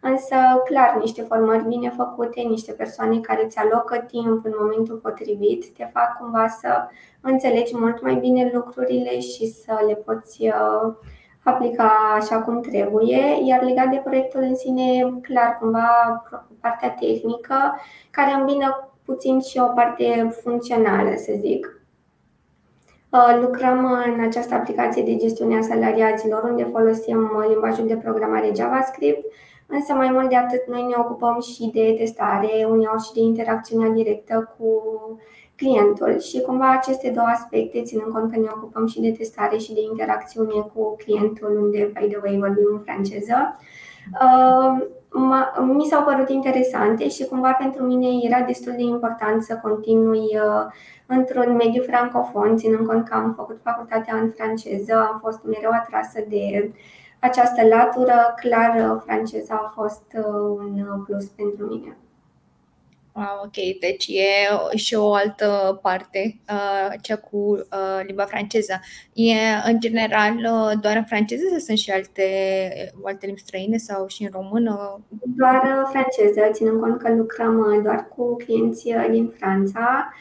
Însă, 0.00 0.36
clar, 0.64 0.96
niște 1.00 1.22
formări 1.22 1.66
bine 1.66 1.92
făcute, 1.96 2.40
niște 2.40 2.72
persoane 2.72 3.20
care 3.20 3.44
îți 3.44 3.58
alocă 3.58 4.04
timp 4.06 4.44
în 4.44 4.52
momentul 4.60 4.96
potrivit, 4.96 5.68
te 5.68 5.84
fac 5.92 6.18
cumva 6.18 6.48
să 6.48 6.86
înțelegi 7.20 7.78
mult 7.78 8.02
mai 8.02 8.14
bine 8.14 8.50
lucrurile 8.54 9.20
și 9.20 9.46
să 9.46 9.84
le 9.86 9.94
poți 9.94 10.46
uh, 10.46 10.94
aplica 11.42 12.16
așa 12.18 12.42
cum 12.42 12.60
trebuie. 12.60 13.38
Iar 13.44 13.62
legat 13.62 13.88
de 13.90 14.00
proiectul 14.04 14.40
în 14.40 14.56
sine, 14.56 15.18
clar, 15.22 15.58
cumva 15.60 16.22
partea 16.60 16.90
tehnică, 16.90 17.80
care 18.10 18.32
îmbină 18.32 18.92
puțin 19.08 19.40
și 19.40 19.58
o 19.58 19.72
parte 19.74 20.30
funcțională, 20.42 21.10
să 21.16 21.32
zic. 21.40 21.82
Uh, 23.12 23.38
lucrăm 23.40 23.78
în 24.06 24.20
această 24.20 24.54
aplicație 24.54 25.02
de 25.02 25.16
gestiune 25.16 25.56
a 25.56 25.62
salariaților, 25.62 26.42
unde 26.42 26.64
folosim 26.64 27.18
uh, 27.36 27.44
limbajul 27.48 27.86
de 27.86 27.96
programare 27.96 28.52
JavaScript, 28.56 29.24
însă 29.66 29.92
mai 29.92 30.10
mult 30.10 30.28
de 30.28 30.36
atât 30.36 30.62
noi 30.66 30.82
ne 30.82 30.94
ocupăm 30.98 31.40
și 31.40 31.70
de 31.72 31.94
testare, 31.98 32.66
uneori 32.68 33.02
și 33.02 33.12
de 33.12 33.20
interacțiunea 33.20 33.88
directă 33.88 34.54
cu 34.58 34.70
clientul 35.60 36.20
și 36.20 36.40
cumva 36.40 36.70
aceste 36.70 37.10
două 37.10 37.26
aspecte, 37.26 37.82
ținând 37.82 38.12
cont 38.12 38.32
că 38.32 38.38
ne 38.38 38.48
ocupăm 38.56 38.86
și 38.86 39.00
de 39.00 39.12
testare 39.12 39.56
și 39.56 39.72
de 39.72 39.80
interacțiune 39.90 40.60
cu 40.74 40.96
clientul, 40.96 41.58
unde, 41.62 41.90
by 41.94 42.06
the 42.06 42.18
way, 42.22 42.36
vorbim 42.38 42.68
în 42.72 42.78
franceză, 42.78 43.36
uh, 44.22 44.86
mi 45.62 45.84
s-au 45.84 46.02
părut 46.02 46.28
interesante 46.28 47.08
și 47.08 47.24
cumva 47.24 47.52
pentru 47.52 47.82
mine 47.82 48.08
era 48.22 48.40
destul 48.40 48.72
de 48.76 48.82
important 48.82 49.42
să 49.42 49.60
continui 49.62 50.28
uh, 50.46 50.64
într-un 51.06 51.54
mediu 51.54 51.82
francofon, 51.82 52.56
ținând 52.56 52.86
cont 52.86 53.08
că 53.08 53.14
am 53.14 53.32
făcut 53.36 53.58
facultatea 53.62 54.16
în 54.16 54.30
franceză, 54.30 54.94
am 54.94 55.18
fost 55.20 55.44
mereu 55.44 55.70
atrasă 55.70 56.24
de 56.28 56.72
această 57.18 57.66
latură, 57.66 58.34
clar 58.40 59.02
franceza 59.04 59.54
a 59.54 59.72
fost 59.74 60.04
uh, 60.14 60.58
un 60.58 61.02
plus 61.04 61.24
pentru 61.24 61.66
mine. 61.66 61.96
Ah, 63.20 63.40
ok, 63.44 63.80
deci 63.80 64.06
e 64.06 64.76
și 64.76 64.94
o 64.94 65.12
altă 65.12 65.78
parte, 65.82 66.40
uh, 66.50 66.92
cea 67.00 67.16
cu 67.16 67.36
uh, 67.36 68.00
limba 68.06 68.24
franceză. 68.24 68.80
E 69.12 69.32
în 69.64 69.80
general 69.80 70.34
uh, 70.34 70.80
doar 70.80 70.96
în 70.96 71.04
franceză 71.04 71.42
sau 71.50 71.58
sunt 71.58 71.78
și 71.78 71.90
alte, 71.90 72.24
alte 73.04 73.26
limbi 73.26 73.40
străine 73.40 73.76
sau 73.76 74.06
și 74.06 74.22
în 74.22 74.28
română? 74.32 75.00
Doar 75.22 75.86
franceză, 75.90 76.50
ținând 76.52 76.80
cont 76.80 76.98
că 77.00 77.14
lucrăm 77.14 77.80
doar 77.82 78.08
cu 78.08 78.36
clienții 78.36 78.94
din 79.10 79.28
Franța. 79.38 80.12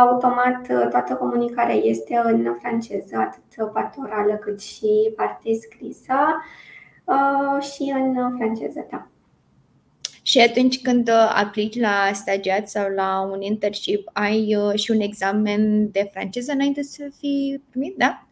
Automat 0.00 0.66
toată 0.90 1.14
comunicarea 1.14 1.74
este 1.74 2.20
în 2.24 2.56
franceză, 2.60 3.16
atât 3.16 3.72
partea 3.72 4.02
orală 4.04 4.34
cât 4.34 4.60
și 4.60 5.12
partea 5.16 5.52
scrisă 5.60 6.14
și 7.60 7.92
în 7.94 8.36
franceză, 8.36 8.86
da. 8.90 9.06
Și 10.30 10.40
atunci 10.40 10.82
când 10.82 11.08
uh, 11.08 11.32
aplici 11.42 11.80
la 11.80 12.10
stagiat 12.12 12.68
sau 12.68 12.88
la 12.94 13.28
un 13.32 13.40
internship, 13.40 14.08
ai 14.12 14.56
uh, 14.56 14.74
și 14.74 14.90
un 14.90 15.00
examen 15.00 15.90
de 15.90 16.08
franceză 16.12 16.52
înainte 16.52 16.82
să 16.82 17.02
fii 17.18 17.62
primit, 17.70 17.96
da? 17.96 18.26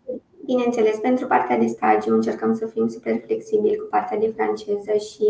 Bineînțeles, 0.44 0.96
pentru 0.96 1.26
partea 1.26 1.58
de 1.58 1.66
stagiu 1.66 2.14
încercăm 2.14 2.54
să 2.54 2.66
fim 2.66 2.88
super 2.88 3.22
flexibili 3.26 3.76
cu 3.76 3.86
partea 3.90 4.18
de 4.18 4.32
franceză 4.36 4.92
și 5.10 5.28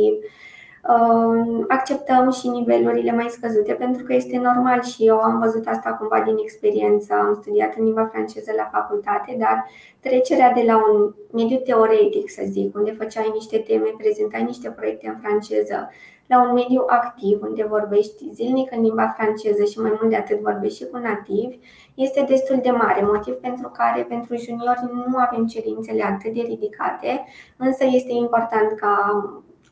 uh, 0.93 1.65
acceptăm 1.69 2.31
și 2.31 2.49
nivelurile 2.49 3.13
mai 3.13 3.27
scăzute 3.29 3.73
pentru 3.73 4.03
că 4.03 4.15
este 4.15 4.37
normal 4.37 4.83
și 4.83 5.07
eu 5.07 5.17
am 5.17 5.39
văzut 5.39 5.67
asta 5.67 5.91
cumva 5.91 6.21
din 6.27 6.37
experiență. 6.43 7.13
Am 7.13 7.39
studiat 7.41 7.75
în 7.79 7.85
limba 7.85 8.11
franceză 8.13 8.53
la 8.57 8.69
facultate, 8.73 9.37
dar 9.39 9.65
trecerea 10.01 10.53
de 10.53 10.63
la 10.67 10.77
un 10.77 11.15
mediu 11.33 11.59
teoretic, 11.59 12.31
să 12.31 12.43
zic, 12.47 12.77
unde 12.77 12.91
făceai 12.91 13.31
niște 13.35 13.59
teme, 13.59 13.95
prezentai 13.99 14.43
niște 14.43 14.69
proiecte 14.71 15.09
în 15.09 15.17
franceză, 15.23 15.89
la 16.29 16.43
un 16.43 16.53
mediu 16.53 16.85
activ 16.87 17.43
unde 17.43 17.65
vorbești 17.65 18.33
zilnic 18.33 18.73
în 18.73 18.83
limba 18.83 19.15
franceză 19.17 19.65
și 19.65 19.81
mai 19.81 19.97
mult 19.99 20.11
de 20.11 20.17
atât 20.17 20.41
vorbești 20.41 20.83
și 20.83 20.91
cu 20.91 20.97
nativi, 20.97 21.59
este 21.95 22.25
destul 22.29 22.59
de 22.63 22.71
mare, 22.71 23.05
motiv 23.05 23.35
pentru 23.35 23.69
care 23.69 24.03
pentru 24.03 24.37
juniori 24.37 24.91
nu 24.93 25.17
avem 25.17 25.47
cerințele 25.47 26.03
atât 26.03 26.33
de 26.33 26.41
ridicate, 26.41 27.25
însă 27.57 27.85
este 27.85 28.13
important 28.13 28.79
ca 28.79 29.23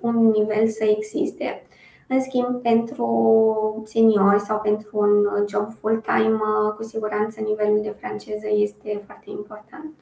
un 0.00 0.26
nivel 0.26 0.68
să 0.68 0.84
existe. 0.84 1.62
În 2.08 2.20
schimb, 2.20 2.62
pentru 2.62 3.82
seniori 3.84 4.40
sau 4.40 4.60
pentru 4.60 4.88
un 4.92 5.46
job 5.48 5.70
full-time, 5.80 6.38
cu 6.76 6.82
siguranță 6.82 7.40
nivelul 7.40 7.80
de 7.82 7.94
franceză 7.98 8.46
este 8.50 9.02
foarte 9.06 9.30
important. 9.30 9.94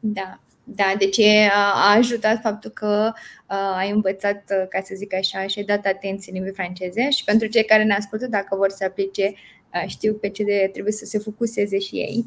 Da, 0.00 0.38
da, 0.64 0.94
deci 0.98 1.20
a 1.52 1.94
ajutat 1.96 2.40
faptul 2.40 2.70
că 2.70 3.12
uh, 3.50 3.74
ai 3.76 3.90
învățat, 3.90 4.42
uh, 4.50 4.68
ca 4.68 4.80
să 4.84 4.94
zic 4.94 5.14
așa, 5.14 5.46
și 5.46 5.58
ai 5.58 5.64
dat 5.64 5.86
atenție 5.86 6.32
în 6.32 6.38
limbii 6.38 6.54
franceze 6.54 7.10
și 7.10 7.24
pentru 7.24 7.48
cei 7.48 7.64
care 7.64 7.84
ne 7.84 7.94
ascultă, 7.94 8.26
dacă 8.26 8.56
vor 8.56 8.70
să 8.70 8.84
aplice, 8.84 9.34
uh, 9.74 9.84
știu 9.86 10.14
pe 10.14 10.28
ce 10.28 10.44
de 10.44 10.68
trebuie 10.72 10.92
să 10.92 11.04
se 11.04 11.18
focuseze 11.18 11.78
și 11.78 11.94
ei. 11.94 12.24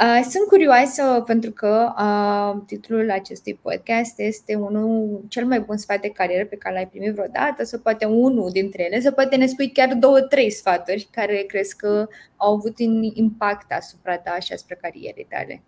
Uh, 0.00 0.20
sunt 0.30 0.48
curioasă 0.48 1.22
pentru 1.26 1.50
că 1.50 1.92
uh, 1.98 2.62
titlul 2.66 3.10
acestui 3.10 3.54
podcast 3.62 4.18
este 4.20 4.54
unul 4.54 5.20
cel 5.28 5.46
mai 5.46 5.60
bun 5.60 5.76
sfat 5.76 6.00
de 6.00 6.08
carieră 6.08 6.44
pe 6.44 6.56
care 6.56 6.74
l-ai 6.74 6.88
primit 6.88 7.12
vreodată, 7.12 7.64
sau 7.64 7.78
poate 7.80 8.04
unul 8.04 8.50
dintre 8.50 8.84
ele, 8.84 9.00
sau 9.00 9.12
poate 9.12 9.36
ne 9.36 9.46
spui 9.46 9.72
chiar 9.72 9.94
două, 9.94 10.20
trei 10.20 10.50
sfaturi 10.50 11.08
care 11.10 11.44
crezi 11.46 11.76
că 11.76 12.08
au 12.36 12.54
avut 12.54 12.78
un 12.78 13.02
impact 13.02 13.72
asupra 13.72 14.18
ta 14.18 14.38
și 14.38 14.52
asupra 14.52 14.76
carierei 14.80 15.26
tale. 15.30 15.62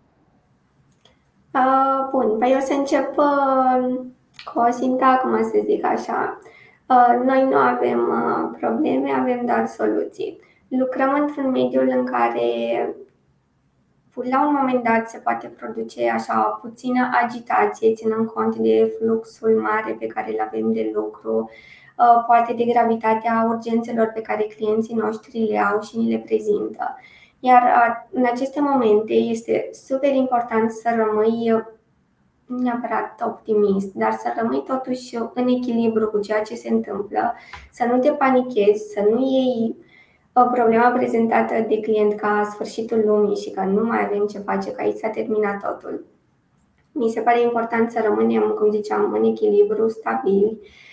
Uh, 1.53 2.09
bun, 2.11 2.37
păi 2.37 2.51
eu 2.51 2.59
să 2.59 2.73
încep 2.73 3.17
uh, 3.17 3.99
cu 4.53 4.59
o 4.59 4.71
sintagmă, 4.71 5.37
să 5.37 5.59
zic 5.63 5.85
așa. 5.85 6.39
Uh, 6.89 7.21
noi 7.25 7.43
nu 7.49 7.55
avem 7.55 7.99
uh, 7.99 8.57
probleme, 8.59 9.11
avem 9.11 9.45
doar 9.45 9.67
soluții. 9.67 10.39
Lucrăm 10.67 11.13
într-un 11.13 11.49
mediu 11.49 11.81
în 11.81 12.05
care 12.05 12.49
la 14.13 14.47
un 14.47 14.53
moment 14.53 14.83
dat 14.83 15.09
se 15.09 15.17
poate 15.17 15.47
produce 15.47 16.09
așa 16.09 16.59
puțină 16.61 17.09
agitație, 17.23 17.93
ținând 17.93 18.27
cont 18.27 18.55
de 18.55 18.93
fluxul 18.97 19.61
mare 19.61 19.95
pe 19.99 20.05
care 20.05 20.31
îl 20.31 20.39
avem 20.47 20.73
de 20.73 20.91
lucru, 20.93 21.49
uh, 21.97 22.23
poate 22.27 22.53
de 22.53 22.63
gravitatea 22.63 23.45
urgențelor 23.49 24.11
pe 24.13 24.21
care 24.21 24.43
clienții 24.55 24.95
noștri 24.95 25.47
le 25.49 25.59
au 25.59 25.81
și 25.81 25.97
ni 25.97 26.11
le 26.11 26.17
prezintă. 26.17 26.95
Iar 27.43 27.63
în 28.11 28.25
aceste 28.31 28.61
momente 28.61 29.13
este 29.13 29.69
super 29.71 30.13
important 30.13 30.71
să 30.71 30.89
rămâi 30.95 31.63
neapărat 32.45 33.21
optimist, 33.25 33.93
dar 33.93 34.11
să 34.11 34.33
rămâi 34.41 34.63
totuși 34.67 35.17
în 35.33 35.47
echilibru 35.47 36.07
cu 36.07 36.19
ceea 36.19 36.41
ce 36.41 36.55
se 36.55 36.69
întâmplă, 36.69 37.33
să 37.71 37.85
nu 37.85 37.99
te 37.99 38.11
panichezi, 38.11 38.91
să 38.93 39.07
nu 39.09 39.19
iei 39.19 39.75
problema 40.33 40.89
prezentată 40.89 41.53
de 41.67 41.79
client 41.79 42.19
ca 42.19 42.49
sfârșitul 42.51 43.03
lumii 43.05 43.35
și 43.35 43.51
că 43.51 43.61
nu 43.61 43.83
mai 43.83 44.05
avem 44.05 44.25
ce 44.25 44.39
face, 44.39 44.71
că 44.71 44.81
aici 44.81 44.97
s-a 44.97 45.09
terminat 45.09 45.61
totul. 45.61 46.05
Mi 46.91 47.09
se 47.09 47.21
pare 47.21 47.41
important 47.41 47.91
să 47.91 48.01
rămânem, 48.03 48.41
cum 48.41 48.71
ziceam, 48.71 49.13
în 49.13 49.23
echilibru, 49.23 49.87
stabili 49.87 50.59
Uh, 50.61 50.90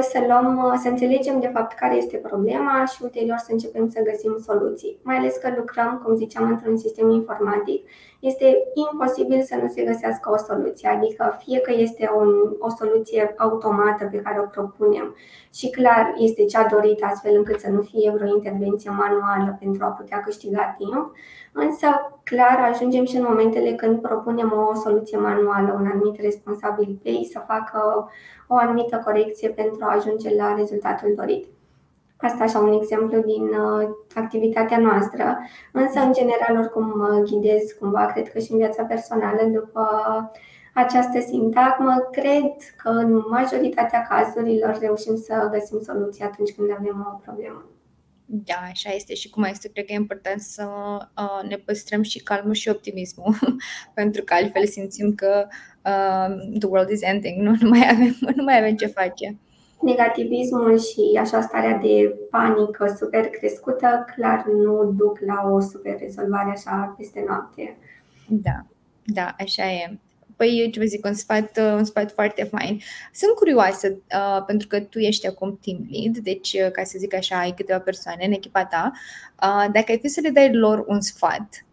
să 0.00 0.24
luăm, 0.28 0.56
uh, 0.64 0.78
să 0.82 0.88
înțelegem 0.88 1.40
de 1.40 1.46
fapt 1.46 1.78
care 1.78 1.94
este 1.94 2.16
problema 2.16 2.84
și 2.84 3.02
ulterior 3.02 3.36
să 3.38 3.52
începem 3.52 3.88
să 3.88 4.02
găsim 4.02 4.38
soluții. 4.46 4.98
Mai 5.02 5.16
ales 5.16 5.36
că 5.36 5.52
lucrăm, 5.56 6.00
cum 6.04 6.16
ziceam, 6.16 6.48
într-un 6.48 6.76
sistem 6.76 7.10
informatic, 7.10 7.88
este 8.20 8.62
imposibil 8.74 9.42
să 9.42 9.54
nu 9.62 9.68
se 9.68 9.84
găsească 9.84 10.30
o 10.30 10.36
soluție, 10.36 10.88
adică 10.88 11.38
fie 11.44 11.58
că 11.58 11.72
este 11.76 12.10
un, 12.16 12.28
o 12.58 12.68
soluție 12.78 13.34
automată 13.36 14.08
pe 14.10 14.16
care 14.16 14.40
o 14.40 14.44
propunem 14.44 15.16
și 15.54 15.70
clar 15.70 16.14
este 16.18 16.44
cea 16.44 16.66
dorită 16.66 17.06
astfel 17.06 17.36
încât 17.36 17.60
să 17.60 17.68
nu 17.70 17.80
fie 17.80 18.10
vreo 18.10 18.34
intervenție 18.34 18.90
manuală 18.90 19.56
pentru 19.58 19.84
a 19.84 19.88
putea 19.88 20.20
câștiga 20.20 20.74
timp, 20.78 21.12
însă 21.52 21.86
clar 22.24 22.70
ajungem 22.72 23.04
și 23.04 23.16
în 23.16 23.26
momentele 23.28 23.72
când 23.72 24.00
propunem 24.00 24.52
o 24.70 24.74
soluție 24.74 25.18
manuală, 25.18 25.76
un 25.80 25.86
anumit 25.86 26.20
responsabil 26.20 26.98
pe 27.02 27.08
ei 27.08 27.28
să 27.32 27.44
facă 27.46 28.10
o 28.48 28.56
anumită 28.56 29.00
corecție 29.04 29.48
pentru 29.48 29.78
a 29.80 29.94
ajunge 29.96 30.34
la 30.34 30.54
rezultatul 30.54 31.12
dorit. 31.16 31.46
Asta 32.20 32.44
așa 32.44 32.58
un 32.58 32.78
exemplu 32.80 33.20
din 33.20 33.42
uh, 33.42 33.88
activitatea 34.14 34.78
noastră, 34.78 35.38
însă 35.72 36.00
în 36.00 36.12
general 36.12 36.56
oricum 36.56 36.92
ghidez 37.24 37.72
cumva, 37.78 38.06
cred 38.06 38.32
că 38.32 38.38
și 38.38 38.52
în 38.52 38.58
viața 38.58 38.82
personală, 38.82 39.42
după 39.42 39.88
această 40.74 41.20
sintagmă, 41.20 42.08
cred 42.12 42.52
că 42.76 42.88
în 42.88 43.22
majoritatea 43.30 44.06
cazurilor 44.08 44.78
reușim 44.80 45.16
să 45.16 45.48
găsim 45.52 45.80
soluții 45.80 46.24
atunci 46.24 46.54
când 46.54 46.70
avem 46.70 47.12
o 47.14 47.18
problemă. 47.24 47.64
Da, 48.32 48.54
așa 48.70 48.90
este 48.90 49.14
și 49.14 49.30
cum 49.30 49.42
este, 49.42 49.68
cred 49.68 49.84
că 49.84 49.92
e 49.92 49.96
important 49.96 50.40
să 50.40 50.68
uh, 51.16 51.48
ne 51.48 51.56
păstrăm 51.56 52.02
și 52.02 52.22
calmul 52.22 52.54
și 52.54 52.68
optimismul, 52.68 53.34
pentru 53.94 54.22
că 54.22 54.34
altfel 54.34 54.66
simțim 54.66 55.14
că 55.14 55.46
uh, 55.84 56.58
the 56.58 56.68
world 56.68 56.90
is 56.90 57.02
ending, 57.02 57.40
nu, 57.42 57.54
nu, 57.60 57.68
mai 57.68 57.88
avem, 57.90 58.16
nu 58.36 58.42
mai 58.42 58.58
avem 58.58 58.76
ce 58.76 58.86
face. 58.86 59.36
Negativismul 59.80 60.78
și 60.78 61.18
așa 61.20 61.40
starea 61.40 61.78
de 61.78 62.16
panică 62.30 62.94
super 62.98 63.26
crescută 63.26 64.04
clar 64.14 64.44
nu 64.46 64.92
duc 64.96 65.18
la 65.26 65.50
o 65.50 65.60
super 65.60 65.98
rezolvare 65.98 66.50
așa 66.50 66.94
peste 66.98 67.24
noapte. 67.26 67.76
Da, 68.28 68.66
da, 69.04 69.34
așa 69.38 69.72
e. 69.72 69.98
Păi, 70.36 70.68
ce 70.72 70.78
vă 70.80 70.84
zic, 70.84 71.04
un 71.04 71.14
sfat, 71.14 71.58
uh, 71.58 71.72
un 71.76 71.84
sfat 71.84 72.12
foarte 72.12 72.44
fain. 72.44 72.80
Sunt 73.12 73.34
curioasă, 73.34 73.88
uh, 73.88 74.44
pentru 74.46 74.66
că 74.68 74.80
tu 74.80 74.98
ești 74.98 75.26
acum 75.26 75.58
team 75.62 75.88
lead, 75.90 76.18
deci, 76.18 76.52
uh, 76.52 76.70
ca 76.70 76.84
să 76.84 76.98
zic 76.98 77.14
așa, 77.14 77.38
ai 77.38 77.54
câteva 77.56 77.80
persoane 77.80 78.24
în 78.24 78.32
echipa 78.32 78.64
ta. 78.64 78.92
Uh, 79.42 79.72
dacă 79.72 79.84
ai 79.88 79.98
fi 79.98 80.08
să 80.08 80.20
le 80.22 80.30
dai 80.30 80.54
lor 80.54 80.84
un 80.86 81.00
sfat, 81.00 81.48
uh, 81.50 81.69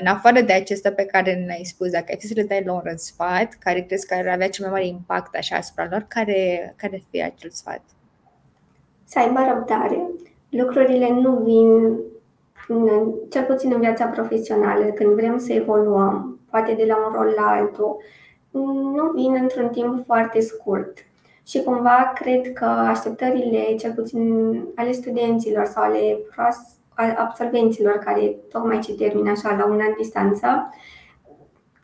în 0.00 0.06
afară 0.06 0.40
de 0.40 0.52
acesta 0.52 0.90
pe 0.90 1.04
care 1.04 1.34
ne-ai 1.34 1.64
spus, 1.64 1.90
dacă 1.90 2.04
ai 2.08 2.16
fi 2.18 2.26
să 2.26 2.32
le 2.36 2.42
dai 2.42 2.62
lor 2.64 2.82
un 2.90 2.96
sfat, 2.96 3.56
care 3.60 3.80
crezi 3.80 4.06
că 4.06 4.14
ar 4.14 4.26
avea 4.26 4.48
cel 4.48 4.64
mai 4.64 4.72
mare 4.72 4.86
impact 4.86 5.34
așa 5.34 5.56
asupra 5.56 5.88
lor, 5.90 6.04
care, 6.08 6.74
care 6.76 6.94
ar 6.94 7.02
fi 7.10 7.22
acel 7.22 7.50
sfat? 7.50 7.80
Să 9.04 9.18
aibă 9.18 9.40
răbdare. 9.52 10.06
Lucrurile 10.48 11.10
nu 11.10 11.36
vin, 11.36 11.98
cel 13.30 13.44
puțin 13.44 13.72
în 13.72 13.80
viața 13.80 14.06
profesională, 14.06 14.84
când 14.84 15.14
vrem 15.14 15.38
să 15.38 15.52
evoluăm, 15.52 16.40
poate 16.50 16.72
de 16.72 16.84
la 16.84 16.96
un 17.06 17.12
rol 17.12 17.34
la 17.36 17.46
altul, 17.46 17.96
nu 18.94 19.10
vin 19.14 19.38
într-un 19.40 19.68
timp 19.68 20.04
foarte 20.04 20.40
scurt. 20.40 20.98
Și 21.46 21.62
cumva 21.62 22.12
cred 22.14 22.52
că 22.52 22.64
așteptările, 22.64 23.74
cel 23.74 23.92
puțin 23.92 24.64
ale 24.74 24.92
studenților 24.92 25.64
sau 25.64 25.82
ale 25.82 26.18
absolvenților 27.16 27.92
care 27.92 28.36
tocmai 28.52 28.78
ce 28.78 28.94
termină 28.94 29.30
așa 29.30 29.56
la 29.56 29.66
un 29.66 29.80
an 29.80 29.94
distanță, 29.96 30.72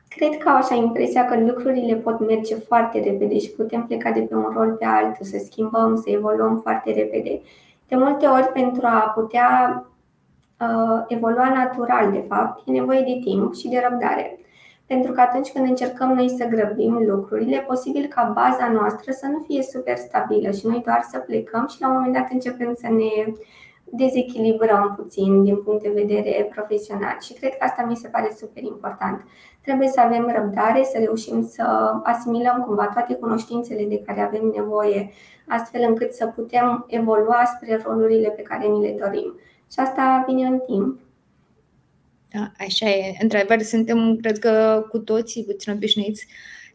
cred 0.09 0.37
că 0.37 0.49
au 0.49 0.57
așa 0.57 0.75
impresia 0.75 1.25
că 1.25 1.41
lucrurile 1.41 1.95
pot 1.95 2.27
merge 2.27 2.55
foarte 2.55 3.01
repede 3.01 3.39
și 3.39 3.51
putem 3.51 3.87
pleca 3.87 4.11
de 4.11 4.21
pe 4.21 4.35
un 4.35 4.51
rol 4.53 4.73
pe 4.73 4.85
altul, 4.85 5.27
să 5.27 5.43
schimbăm, 5.45 5.97
să 5.97 6.11
evoluăm 6.11 6.61
foarte 6.61 6.93
repede. 6.93 7.41
De 7.89 7.97
multe 7.97 8.27
ori, 8.27 8.49
pentru 8.53 8.87
a 8.87 9.13
putea 9.15 9.85
uh, 10.61 11.05
evolua 11.09 11.49
natural, 11.49 12.11
de 12.11 12.25
fapt, 12.29 12.63
e 12.67 12.73
nevoie 12.73 13.01
de 13.01 13.21
timp 13.25 13.55
și 13.55 13.69
de 13.69 13.87
răbdare. 13.89 14.39
Pentru 14.87 15.13
că 15.13 15.21
atunci 15.21 15.53
când 15.53 15.69
încercăm 15.69 16.13
noi 16.13 16.29
să 16.29 16.45
grăbim 16.45 17.05
lucrurile, 17.07 17.57
e 17.57 17.61
posibil 17.61 18.07
ca 18.07 18.33
baza 18.35 18.69
noastră 18.69 19.13
să 19.13 19.27
nu 19.27 19.45
fie 19.47 19.63
super 19.63 19.97
stabilă 19.97 20.51
și 20.51 20.67
noi 20.67 20.83
doar 20.85 21.01
să 21.11 21.19
plecăm 21.19 21.67
și 21.67 21.81
la 21.81 21.89
un 21.89 21.95
moment 21.95 22.15
dat 22.15 22.29
începem 22.31 22.75
să 22.79 22.87
ne 22.87 23.33
dezechilibrăm 23.97 24.95
puțin 24.97 25.45
din 25.45 25.57
punct 25.63 25.83
de 25.83 25.93
vedere 25.95 26.49
profesional 26.55 27.17
și 27.21 27.33
cred 27.33 27.51
că 27.51 27.65
asta 27.65 27.83
mi 27.89 27.97
se 27.97 28.09
pare 28.09 28.35
super 28.37 28.63
important. 28.63 29.25
Trebuie 29.61 29.89
să 29.89 30.01
avem 30.01 30.33
răbdare, 30.37 30.83
să 30.93 30.99
reușim 30.99 31.49
să 31.49 31.93
asimilăm 32.03 32.65
cumva 32.67 32.87
toate 32.87 33.15
cunoștințele 33.15 33.85
de 33.85 34.03
care 34.07 34.21
avem 34.21 34.53
nevoie, 34.57 35.11
astfel 35.49 35.81
încât 35.89 36.13
să 36.13 36.27
putem 36.27 36.85
evolua 36.89 37.43
spre 37.57 37.83
rolurile 37.85 38.29
pe 38.29 38.43
care 38.43 38.67
ni 38.67 38.83
le 38.83 38.97
dorim. 38.99 39.39
Și 39.73 39.79
asta 39.81 40.25
vine 40.27 40.47
în 40.47 40.59
timp. 40.59 40.99
Da, 42.31 42.51
așa 42.59 42.89
e. 42.89 43.17
Într-adevăr, 43.21 43.61
suntem, 43.61 44.17
cred 44.17 44.39
că, 44.39 44.85
cu 44.91 44.99
toții 44.99 45.45
puțin 45.45 45.73
obișnuiți 45.73 46.27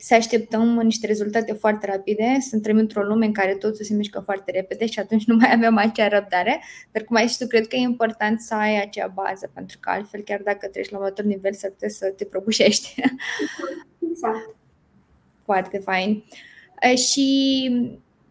să 0.01 0.13
așteptăm 0.13 0.79
niște 0.79 1.07
rezultate 1.07 1.53
foarte 1.53 1.85
rapide, 1.85 2.37
suntem 2.49 2.77
într-o 2.77 3.03
lume 3.03 3.25
în 3.25 3.33
care 3.33 3.55
totul 3.55 3.85
se 3.85 3.93
mișcă 3.93 4.19
foarte 4.19 4.51
repede 4.51 4.85
și 4.85 4.99
atunci 4.99 5.25
nu 5.25 5.35
mai 5.35 5.51
avem 5.53 5.77
acea 5.77 6.07
răbdare. 6.07 6.63
Dar 6.91 7.03
cum 7.03 7.15
ai 7.15 7.27
zis 7.27 7.37
tu, 7.37 7.47
cred 7.47 7.67
că 7.67 7.75
e 7.75 7.79
important 7.79 8.41
să 8.41 8.55
ai 8.55 8.81
acea 8.81 9.07
bază, 9.07 9.51
pentru 9.53 9.77
că 9.79 9.89
altfel, 9.89 10.21
chiar 10.21 10.41
dacă 10.43 10.67
treci 10.67 10.89
la 10.89 10.97
următor 10.97 11.25
nivel, 11.25 11.53
să 11.53 11.67
putea 11.67 11.89
să 11.89 12.13
te 12.15 12.25
prăbușești. 12.25 12.95
Exact. 14.11 14.55
Foarte 15.45 15.77
fain. 15.77 16.23
Și 16.95 17.69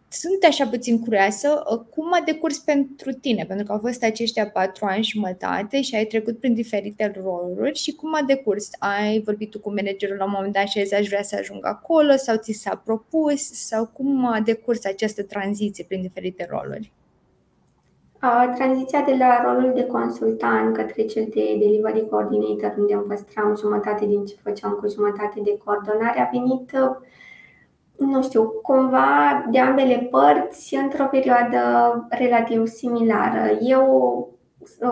sunt 0.09 0.43
așa 0.43 0.67
puțin 0.67 0.99
curioasă 0.99 1.63
uh, 1.71 1.79
cum 1.95 2.13
a 2.13 2.21
decurs 2.25 2.59
pentru 2.59 3.11
tine, 3.11 3.45
pentru 3.45 3.65
că 3.65 3.71
au 3.71 3.79
fost 3.79 4.03
aceștia 4.03 4.49
patru 4.49 4.85
ani 4.85 5.03
și 5.03 5.11
jumătate 5.11 5.81
și 5.81 5.95
ai 5.95 6.05
trecut 6.05 6.39
prin 6.39 6.53
diferite 6.53 7.21
roluri 7.23 7.77
și 7.77 7.91
cum 7.91 8.15
a 8.15 8.21
decurs? 8.21 8.69
Ai 8.79 9.21
vorbit 9.25 9.49
tu 9.49 9.59
cu 9.59 9.69
managerul 9.69 10.17
la 10.17 10.25
un 10.25 10.31
moment 10.35 10.53
dat 10.53 10.67
și 10.67 10.77
ai 10.77 10.83
zis 10.83 10.93
aș 10.93 11.07
vrea 11.07 11.23
să 11.23 11.35
ajung 11.39 11.65
acolo 11.65 12.15
sau 12.15 12.35
ți 12.35 12.51
s-a 12.51 12.81
propus 12.85 13.51
sau 13.51 13.85
cum 13.93 14.25
a 14.25 14.39
decurs 14.39 14.85
această 14.85 15.23
tranziție 15.23 15.83
prin 15.87 16.01
diferite 16.01 16.47
roluri? 16.49 16.91
Tranziția 18.55 19.01
de 19.01 19.15
la 19.19 19.41
rolul 19.43 19.71
de 19.73 19.85
consultant 19.85 20.75
către 20.75 21.05
cel 21.05 21.27
de 21.29 21.55
delivery 21.59 22.07
coordinator, 22.09 22.75
unde 22.77 22.93
îmi 22.93 23.03
păstram 23.03 23.55
jumătate 23.55 24.05
din 24.05 24.25
ce 24.25 24.35
făceam 24.43 24.71
cu 24.71 24.87
jumătate 24.89 25.39
de 25.43 25.57
coordonare, 25.63 26.19
a 26.19 26.29
venit 26.31 26.71
uh, 26.73 26.95
nu 27.99 28.23
știu, 28.23 28.43
cumva 28.43 29.45
de 29.49 29.59
ambele 29.59 30.07
părți 30.11 30.75
într-o 30.75 31.05
perioadă 31.05 31.59
relativ 32.09 32.65
similară. 32.67 33.57
Eu 33.61 34.27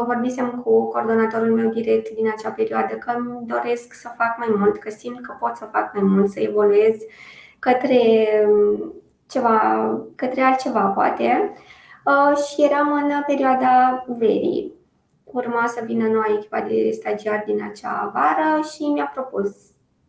vorbisem 0.06 0.62
cu 0.63 0.88
coordonatorul 0.88 1.56
meu 1.56 1.70
direct 1.70 2.10
din 2.10 2.28
acea 2.38 2.50
perioadă 2.50 2.93
că 2.93 3.12
îmi 3.17 3.46
doresc 3.46 3.93
să 3.93 4.10
fac 4.17 4.38
mai 4.38 4.48
mult, 4.58 4.78
că 4.78 4.89
simt 4.89 5.22
că 5.22 5.36
pot 5.39 5.56
să 5.56 5.70
fac 5.72 5.93
mai 5.93 6.04
mult, 6.04 6.30
să 6.30 6.39
evoluez 6.39 6.96
către 7.60 8.28
ceva, 9.30 9.60
către 10.15 10.41
altceva 10.41 10.86
poate. 10.86 11.54
Uh, 12.06 12.38
și 12.38 12.63
eram 12.63 12.93
în 12.93 13.24
perioada 13.26 14.06
verii. 14.08 14.74
Urma 15.24 15.67
să 15.67 15.82
vină 15.86 16.08
noua 16.08 16.26
echipa 16.38 16.62
de 16.62 16.91
stagiari 16.91 17.46
din 17.46 17.63
acea 17.63 18.12
vară 18.13 18.62
și 18.74 18.84
mi-a 18.84 19.12
propus 19.13 19.56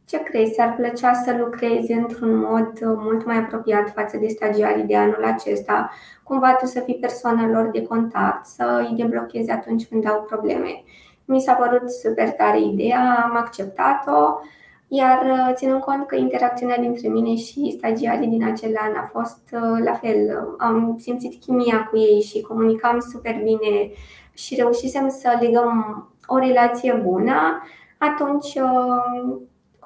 ce 0.08 0.22
crezi? 0.22 0.60
Ar 0.60 0.74
plăcea 0.74 1.12
să 1.12 1.36
lucrezi 1.38 1.92
într-un 1.92 2.36
mod 2.36 2.66
uh, 2.66 2.96
mult 2.96 3.26
mai 3.26 3.36
apropiat 3.36 3.90
față 3.90 4.16
de 4.16 4.26
stagiarii 4.26 4.82
de 4.84 4.96
anul 4.96 5.24
acesta? 5.24 5.90
Cumva 6.22 6.54
tu 6.54 6.66
să 6.66 6.80
fii 6.80 6.94
persoana 6.94 7.46
lor 7.46 7.70
de 7.70 7.82
contact, 7.82 8.46
să 8.46 8.86
îi 8.88 8.96
deblochezi 8.96 9.50
atunci 9.50 9.86
când 9.86 10.08
au 10.08 10.22
probleme. 10.22 10.82
Mi 11.24 11.40
s-a 11.40 11.52
părut 11.52 11.90
super 11.90 12.30
tare 12.30 12.60
ideea, 12.60 13.24
am 13.24 13.36
acceptat-o, 13.36 14.40
iar 14.88 15.22
uh, 15.24 15.54
ținând 15.54 15.80
cont 15.80 16.06
că 16.06 16.16
interacțiunea 16.16 16.78
dintre 16.78 17.08
mine 17.08 17.34
și 17.36 17.74
stagiarii 17.76 18.28
din 18.28 18.44
acel 18.44 18.74
an 18.80 18.94
a 18.96 19.10
fost 19.12 19.40
uh, 19.52 19.84
la 19.84 19.94
fel, 19.94 20.48
am 20.58 20.96
simțit 21.00 21.40
chimia 21.40 21.88
cu 21.90 21.96
ei 21.96 22.20
și 22.20 22.40
comunicam 22.40 23.00
super 23.00 23.34
bine 23.42 23.90
și 24.34 24.54
reușisem 24.54 25.08
să 25.08 25.38
legăm 25.40 26.08
o 26.26 26.38
relație 26.38 27.02
bună, 27.04 27.62
atunci 27.98 28.58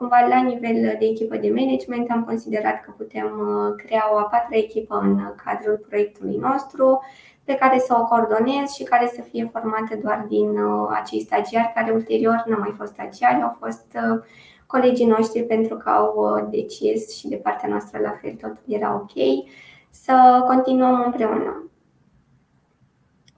cumva 0.02 0.26
la 0.28 0.42
nivel 0.42 0.96
de 0.98 1.06
echipă 1.06 1.36
de 1.36 1.52
management 1.54 2.10
am 2.10 2.24
considerat 2.24 2.80
că 2.84 2.90
putem 2.96 3.26
uh, 3.26 3.84
crea 3.84 4.10
o 4.12 4.16
a 4.18 4.22
patra 4.22 4.56
echipă 4.56 4.98
în 5.02 5.18
cadrul 5.44 5.84
proiectului 5.88 6.36
nostru 6.36 7.00
pe 7.44 7.54
care 7.54 7.78
să 7.78 7.96
o 7.98 8.04
coordonez 8.04 8.70
și 8.70 8.82
care 8.82 9.10
să 9.14 9.20
fie 9.30 9.48
formată 9.52 9.96
doar 10.02 10.24
din 10.28 10.48
uh, 10.48 10.88
acei 10.90 11.20
stagiari 11.20 11.72
care 11.74 11.92
ulterior 11.92 12.42
nu 12.46 12.54
au 12.54 12.60
mai 12.60 12.74
fost 12.76 12.92
stagiari, 12.92 13.42
au 13.42 13.56
fost 13.60 13.86
uh, 13.94 14.22
colegii 14.66 15.06
noștri 15.06 15.42
pentru 15.42 15.76
că 15.76 15.90
au 15.90 16.46
decis 16.50 17.16
și 17.16 17.28
de 17.28 17.36
partea 17.36 17.68
noastră 17.68 18.00
la 18.02 18.10
fel 18.20 18.34
totul 18.40 18.62
era 18.66 18.94
ok 18.94 19.44
să 19.90 20.44
continuăm 20.46 21.02
împreună. 21.06 21.71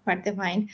Foarte 0.05 0.35
fain. 0.37 0.69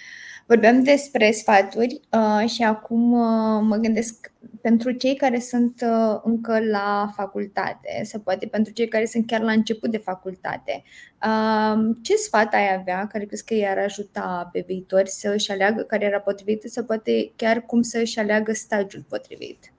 Vorbeam 0.47 0.83
despre 0.83 1.31
sfaturi 1.31 2.01
uh, 2.13 2.49
și 2.49 2.63
acum 2.63 3.13
uh, 3.13 3.61
mă 3.63 3.77
gândesc 3.77 4.33
pentru 4.61 4.91
cei 4.91 5.17
care 5.17 5.39
sunt 5.39 5.81
uh, 5.83 6.21
încă 6.23 6.61
la 6.61 7.13
facultate 7.17 8.01
sau 8.03 8.21
poate 8.21 8.47
pentru 8.47 8.73
cei 8.73 8.89
care 8.89 9.05
sunt 9.05 9.27
chiar 9.27 9.41
la 9.41 9.53
început 9.53 9.91
de 9.91 9.97
facultate. 9.97 10.83
Uh, 11.27 11.97
ce 12.03 12.15
sfat 12.15 12.55
ai 12.55 12.75
avea 12.75 13.07
care 13.07 13.25
crezi 13.25 13.45
că 13.45 13.55
i-ar 13.55 13.79
ajuta 13.79 14.49
pe 14.53 14.65
viitor 14.67 15.07
să 15.07 15.33
își 15.35 15.51
aleagă 15.51 15.83
cariera 15.83 16.21
potrivită 16.21 16.69
sau 16.69 16.85
poate 16.85 17.33
chiar 17.37 17.61
cum 17.61 17.83
să 17.83 17.99
își 17.99 18.19
aleagă 18.19 18.53
stagiul 18.53 19.05
potrivit? 19.09 19.73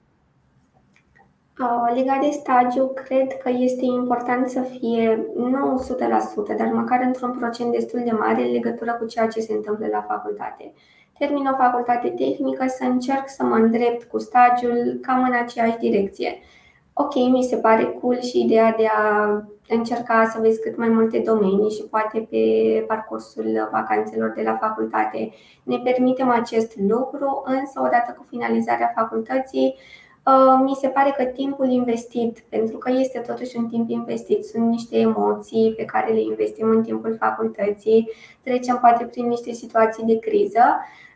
Legat 1.93 2.21
de 2.21 2.30
stagiu, 2.30 2.88
cred 2.88 3.38
că 3.38 3.50
este 3.50 3.86
important 3.86 4.50
să 4.50 4.62
fie 4.62 5.26
nu 5.36 5.86
100%, 6.54 6.58
dar 6.58 6.67
măcar 6.67 7.02
într-un 7.06 7.32
procent 7.32 7.71
destul 7.71 8.02
de 8.04 8.12
mare 8.12 8.41
în 8.45 8.52
legătură 8.52 8.93
cu 9.00 9.06
ceea 9.06 9.28
ce 9.28 9.39
se 9.39 9.54
întâmplă 9.54 9.88
la 9.91 10.02
facultate. 10.02 10.74
Termin 11.17 11.50
o 11.54 11.56
facultate 11.56 12.10
tehnică 12.10 12.65
să 12.67 12.84
încerc 12.84 13.24
să 13.28 13.43
mă 13.43 13.56
îndrept 13.56 14.04
cu 14.04 14.19
stagiul 14.19 15.00
cam 15.02 15.24
în 15.24 15.34
aceeași 15.43 15.78
direcție. 15.78 16.39
Ok, 16.93 17.15
mi 17.15 17.43
se 17.43 17.56
pare 17.56 17.84
cool 17.84 18.19
și 18.21 18.43
ideea 18.43 18.74
de 18.78 18.86
a 18.88 19.43
încerca 19.67 20.30
să 20.34 20.39
vezi 20.41 20.62
cât 20.62 20.78
mai 20.78 20.89
multe 20.89 21.19
domenii 21.19 21.69
și 21.69 21.84
poate 21.84 22.28
pe 22.30 22.38
parcursul 22.88 23.69
vacanțelor 23.71 24.32
de 24.36 24.41
la 24.41 24.58
facultate 24.62 25.32
ne 25.63 25.78
permitem 25.84 26.30
acest 26.30 26.80
lucru, 26.80 27.43
însă 27.45 27.80
odată 27.80 28.15
cu 28.17 28.26
finalizarea 28.30 28.93
facultății 28.95 29.76
Uh, 29.76 30.00
mi 30.63 30.75
se 30.75 30.88
pare 30.88 31.13
că 31.17 31.23
timpul 31.23 31.69
investit, 31.69 32.43
pentru 32.49 32.77
că 32.77 32.91
este 32.91 33.19
totuși 33.19 33.57
un 33.57 33.67
timp 33.67 33.89
investit, 33.89 34.45
sunt 34.45 34.67
niște 34.67 34.97
emoții 34.97 35.73
pe 35.77 35.86
care 35.86 36.13
le 36.13 36.21
investim 36.21 36.69
în 36.69 36.84
timpul 36.84 37.15
facultății, 37.19 38.10
trecem 38.43 38.77
poate 38.81 39.05
prin 39.05 39.27
niște 39.27 39.51
situații 39.51 40.03
de 40.03 40.19
criză 40.19 40.63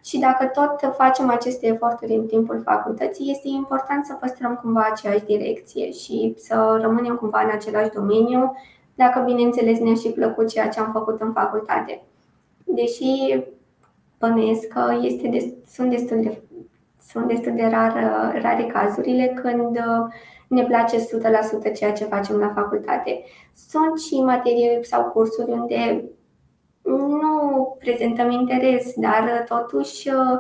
și 0.04 0.20
dacă 0.20 0.46
tot 0.46 0.94
facem 0.96 1.30
aceste 1.30 1.68
eforturi 1.68 2.13
în 2.13 2.26
timpul 2.26 2.62
facultății, 2.65 3.32
este 3.32 3.48
important 3.48 4.06
să 4.06 4.13
păstrăm 4.13 4.56
cumva 4.56 4.88
aceeași 4.91 5.26
direcție 5.26 5.91
și 5.91 6.34
să 6.38 6.78
rămânem 6.82 7.15
cumva 7.15 7.41
în 7.41 7.50
același 7.54 7.89
domeniu, 7.89 8.56
dacă 8.96 9.20
bineînțeles 9.20 9.80
ne-a 9.80 9.94
și 9.94 10.10
plăcut 10.10 10.50
ceea 10.50 10.70
ce 10.70 10.80
am 10.80 10.91
făcut 10.91 11.22
în 11.22 11.32
facultate. 11.32 12.04
Deși 12.65 13.44
bănuiesc 14.20 14.68
că 14.68 15.00
este 15.02 15.28
de, 15.28 15.54
sunt 15.68 15.89
destul 15.89 16.22
de 16.22 16.41
sunt 17.08 17.28
destul 17.28 17.52
de 17.56 17.65
rar, 17.65 17.94
rare 18.41 18.63
cazurile 18.63 19.28
când 19.41 19.78
uh, 19.78 20.13
ne 20.48 20.63
place 20.63 20.98
100% 20.98 21.74
ceea 21.76 21.91
ce 21.94 22.06
facem 22.06 22.38
la 22.38 22.52
facultate. 22.56 23.24
Sunt 23.54 24.00
și 24.00 24.22
materii 24.22 24.80
sau 24.82 25.04
cursuri 25.04 25.52
unde 25.52 26.04
nu 26.84 27.76
prezentăm 27.80 28.32
interes, 28.32 28.94
dar 28.96 29.46
totuși 29.48 30.10
uh, 30.10 30.39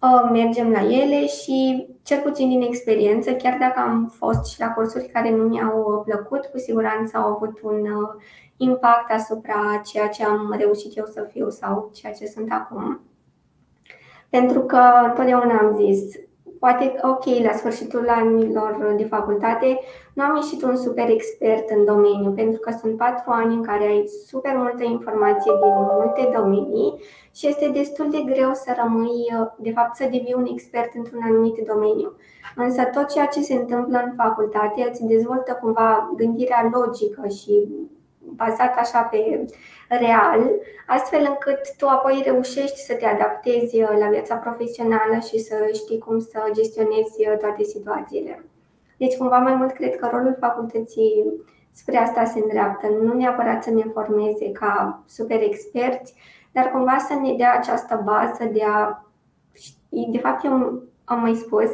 uh, 0.00 0.28
mergem 0.32 0.70
la 0.70 0.80
ele 0.80 1.26
și, 1.26 1.86
cel 2.02 2.20
puțin 2.20 2.48
din 2.48 2.62
experiență, 2.62 3.32
chiar 3.32 3.56
dacă 3.58 3.80
am 3.80 4.12
fost 4.16 4.52
și 4.52 4.60
la 4.60 4.68
cursuri 4.68 5.10
care 5.12 5.30
nu 5.30 5.42
mi-au 5.42 6.02
plăcut, 6.04 6.44
cu 6.44 6.58
siguranță 6.58 7.16
au 7.16 7.32
avut 7.32 7.60
un 7.62 7.86
impact 8.56 9.10
asupra 9.10 9.80
ceea 9.84 10.08
ce 10.08 10.24
am 10.24 10.54
reușit 10.58 10.96
eu 10.96 11.04
să 11.06 11.28
fiu 11.32 11.50
sau 11.50 11.90
ceea 11.94 12.12
ce 12.12 12.26
sunt 12.26 12.52
acum. 12.52 13.00
Pentru 14.36 14.60
că 14.60 14.80
întotdeauna 15.08 15.58
am 15.58 15.76
zis, 15.84 16.00
poate, 16.58 16.94
ok, 17.02 17.24
la 17.42 17.52
sfârșitul 17.52 18.08
anilor 18.08 18.94
de 18.96 19.04
facultate 19.04 19.80
nu 20.14 20.22
am 20.22 20.34
ieșit 20.36 20.62
un 20.62 20.76
super 20.76 21.08
expert 21.10 21.70
în 21.70 21.84
domeniu, 21.84 22.30
pentru 22.30 22.60
că 22.60 22.70
sunt 22.80 22.96
patru 22.96 23.30
ani 23.30 23.54
în 23.54 23.62
care 23.62 23.84
ai 23.84 24.04
super 24.26 24.52
multă 24.56 24.82
informație 24.84 25.52
din 25.62 25.74
multe 25.98 26.30
domenii 26.38 26.94
și 27.34 27.46
este 27.46 27.68
destul 27.68 28.10
de 28.10 28.22
greu 28.32 28.50
să 28.54 28.76
rămâi, 28.82 29.32
de 29.58 29.70
fapt, 29.70 29.94
să 29.96 30.04
devii 30.04 30.34
un 30.36 30.46
expert 30.52 30.90
într-un 30.94 31.20
anumit 31.24 31.56
domeniu. 31.72 32.12
Însă 32.56 32.82
tot 32.94 33.06
ceea 33.12 33.26
ce 33.26 33.40
se 33.40 33.54
întâmplă 33.54 34.02
în 34.04 34.12
facultate 34.16 34.88
îți 34.90 35.04
dezvoltă 35.04 35.58
cumva 35.60 36.12
gândirea 36.16 36.70
logică 36.72 37.28
și 37.28 37.68
bazat 38.26 38.78
așa 38.78 39.00
pe 39.00 39.44
real, 39.88 40.50
astfel 40.86 41.26
încât 41.28 41.76
tu 41.76 41.86
apoi 41.86 42.22
reușești 42.24 42.78
să 42.78 42.94
te 42.94 43.06
adaptezi 43.06 43.82
uh, 43.82 43.96
la 43.98 44.08
viața 44.08 44.34
profesională 44.34 45.18
și 45.28 45.38
să 45.38 45.54
știi 45.72 45.98
cum 45.98 46.18
să 46.18 46.50
gestionezi 46.52 47.28
uh, 47.28 47.38
toate 47.40 47.62
situațiile. 47.62 48.44
Deci, 48.96 49.16
cumva 49.16 49.38
mai 49.38 49.54
mult 49.54 49.72
cred 49.72 49.96
că 49.96 50.08
rolul 50.12 50.36
facultății 50.40 51.24
spre 51.70 51.96
asta 51.96 52.24
se 52.24 52.38
îndreaptă, 52.38 52.86
nu 53.02 53.12
neapărat 53.12 53.62
să 53.62 53.70
ne 53.70 53.82
formeze 53.92 54.50
ca 54.50 55.02
super 55.06 55.42
experți, 55.42 56.14
dar 56.52 56.70
cumva 56.70 56.96
să 57.08 57.14
ne 57.14 57.34
dea 57.36 57.54
această 57.54 58.00
bază 58.04 58.44
de 58.52 58.62
a. 58.64 59.04
De 59.88 60.18
fapt, 60.18 60.44
eu 60.44 60.82
am 61.04 61.20
mai 61.20 61.34
spus, 61.34 61.70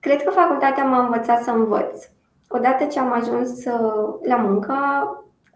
cred 0.00 0.22
că 0.22 0.30
facultatea 0.30 0.84
m-a 0.84 1.02
învățat 1.02 1.42
să 1.42 1.50
învăț. 1.50 2.08
Odată 2.48 2.84
ce 2.84 2.98
am 2.98 3.12
ajuns 3.12 3.64
uh, 3.64 4.14
la 4.22 4.36
muncă, 4.36 4.74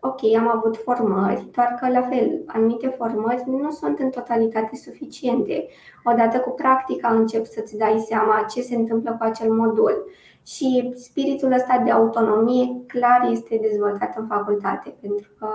ok, 0.04 0.34
am 0.38 0.48
avut 0.56 0.76
formări, 0.76 1.48
doar 1.50 1.76
că 1.80 1.88
la 1.88 2.02
fel, 2.02 2.42
anumite 2.46 2.88
formări 2.88 3.42
nu 3.46 3.70
sunt 3.70 3.98
în 3.98 4.10
totalitate 4.10 4.76
suficiente. 4.76 5.66
Odată 6.04 6.38
cu 6.38 6.50
practica 6.50 7.08
încep 7.08 7.44
să-ți 7.44 7.76
dai 7.76 7.98
seama 7.98 8.46
ce 8.50 8.62
se 8.62 8.74
întâmplă 8.74 9.10
cu 9.10 9.24
acel 9.24 9.52
modul. 9.52 10.04
Și 10.46 10.92
spiritul 10.96 11.52
ăsta 11.52 11.82
de 11.84 11.90
autonomie 11.90 12.84
clar 12.86 13.28
este 13.30 13.58
dezvoltat 13.62 14.16
în 14.16 14.26
facultate, 14.26 14.96
pentru 15.00 15.30
că 15.38 15.46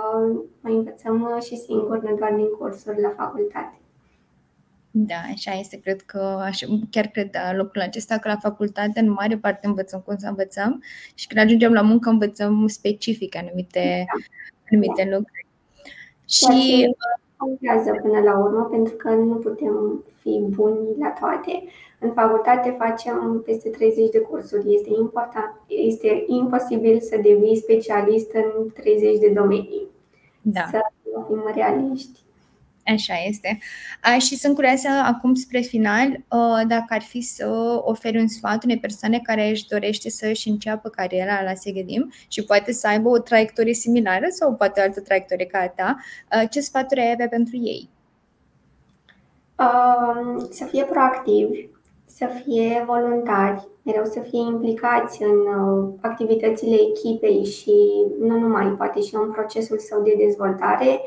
mai 0.60 0.74
învățăm 0.74 1.38
și 1.40 1.56
singur, 1.56 2.02
nu 2.02 2.16
doar 2.16 2.32
din 2.34 2.48
cursuri 2.58 3.00
la 3.00 3.08
facultate. 3.08 3.80
Da, 4.90 5.14
așa 5.34 5.52
este. 5.58 5.80
Cred 5.80 6.00
că, 6.00 6.18
așa, 6.18 6.66
chiar 6.90 7.06
cred 7.06 7.30
la 7.32 7.54
locul 7.54 7.80
acesta 7.80 8.18
că 8.18 8.28
la 8.28 8.36
facultate 8.36 9.00
în 9.00 9.10
mare 9.10 9.36
parte 9.36 9.66
învățăm 9.66 10.00
cum 10.00 10.16
să 10.16 10.26
învățăm 10.28 10.82
și 11.14 11.26
când 11.26 11.44
ajungem 11.44 11.72
la 11.72 11.82
muncă 11.82 12.08
învățăm 12.08 12.66
specific 12.66 13.36
anumite, 13.36 14.06
da. 14.06 14.22
anumite 14.70 15.08
da. 15.10 15.16
lucruri. 15.16 15.46
Și 16.28 16.94
contează 17.36 17.90
până 18.02 18.18
la 18.18 18.38
urmă 18.38 18.64
pentru 18.70 18.94
că 18.94 19.08
nu 19.08 19.34
putem 19.34 20.04
fi 20.20 20.44
buni 20.48 20.98
la 20.98 21.08
toate. 21.08 21.64
În 22.00 22.12
facultate 22.12 22.74
facem 22.78 23.42
peste 23.44 23.68
30 23.68 24.10
de 24.10 24.18
cursuri. 24.18 24.74
Este 24.74 24.88
important, 24.98 25.60
este 25.66 26.24
imposibil 26.26 27.00
să 27.00 27.16
devii 27.22 27.56
specialist 27.56 28.30
în 28.32 28.68
30 28.72 29.18
de 29.18 29.28
domenii. 29.34 29.86
Da. 30.42 30.64
Să 30.70 30.80
fim 31.26 31.50
realiști. 31.54 32.20
Așa 32.92 33.14
este. 33.26 33.58
Și 34.18 34.36
sunt 34.36 34.54
curioasă 34.54 34.88
acum 35.04 35.34
spre 35.34 35.60
final 35.60 36.24
dacă 36.66 36.86
ar 36.88 37.02
fi 37.02 37.20
să 37.20 37.46
oferi 37.84 38.18
un 38.18 38.28
sfat 38.28 38.64
unei 38.64 38.78
persoane 38.78 39.20
care 39.22 39.48
își 39.48 39.66
dorește 39.66 40.10
să 40.10 40.26
își 40.26 40.48
înceapă 40.48 40.88
cariera 40.88 41.42
la 41.42 41.54
Segedim 41.54 42.12
și 42.28 42.44
poate 42.44 42.72
să 42.72 42.88
aibă 42.88 43.08
o 43.08 43.18
traiectorie 43.18 43.74
similară 43.74 44.26
sau 44.28 44.54
poate 44.54 44.80
o 44.80 44.82
altă 44.82 45.00
traiectorie 45.00 45.46
ca 45.46 45.58
a 45.58 45.68
ta, 45.68 45.96
ce 46.50 46.60
sfaturi 46.60 47.00
ai 47.00 47.10
avea 47.10 47.28
pentru 47.28 47.56
ei? 47.56 47.88
să 50.50 50.64
fie 50.64 50.84
proactivi, 50.84 51.68
să 52.06 52.26
fie 52.44 52.84
voluntari, 52.86 53.68
mereu 53.82 54.04
să 54.04 54.20
fie 54.20 54.40
implicați 54.40 55.22
în 55.22 55.38
activitățile 56.00 56.76
echipei 56.90 57.44
și 57.44 57.72
nu 58.20 58.38
numai, 58.38 58.66
poate 58.66 59.00
și 59.00 59.14
în 59.14 59.30
procesul 59.30 59.78
său 59.78 60.02
de 60.02 60.14
dezvoltare 60.18 61.00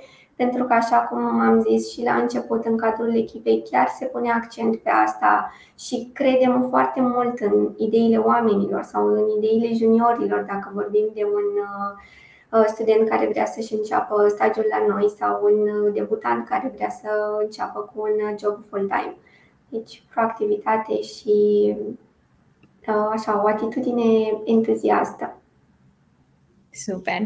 pentru 0.43 0.63
că, 0.63 0.73
așa 0.73 0.97
cum 0.97 1.39
am 1.39 1.61
zis 1.61 1.91
și 1.91 2.03
la 2.03 2.13
început, 2.13 2.65
în 2.65 2.77
cadrul 2.77 3.15
echipei 3.15 3.63
chiar 3.71 3.87
se 3.87 4.05
pune 4.05 4.31
accent 4.31 4.75
pe 4.77 4.89
asta 4.89 5.53
și 5.79 6.09
credem 6.13 6.67
foarte 6.69 7.01
mult 7.01 7.39
în 7.39 7.73
ideile 7.77 8.17
oamenilor 8.17 8.83
sau 8.83 9.07
în 9.07 9.23
ideile 9.37 9.73
juniorilor, 9.73 10.43
dacă 10.47 10.71
vorbim 10.73 11.05
de 11.13 11.23
un 11.23 11.47
uh, 12.51 12.63
student 12.67 13.09
care 13.09 13.27
vrea 13.27 13.45
să-și 13.45 13.73
înceapă 13.73 14.27
stagiul 14.27 14.65
la 14.69 14.93
noi 14.93 15.09
sau 15.09 15.39
un 15.43 15.93
debutant 15.93 16.47
care 16.47 16.71
vrea 16.75 16.89
să 16.89 17.37
înceapă 17.39 17.79
cu 17.79 18.01
un 18.01 18.37
job 18.37 18.63
full-time. 18.69 19.15
Deci, 19.69 20.03
proactivitate 20.13 21.01
și 21.01 21.35
uh, 22.87 23.09
așa, 23.11 23.41
o 23.43 23.47
atitudine 23.47 24.41
entuziastă. 24.45 25.35
Super! 26.71 27.21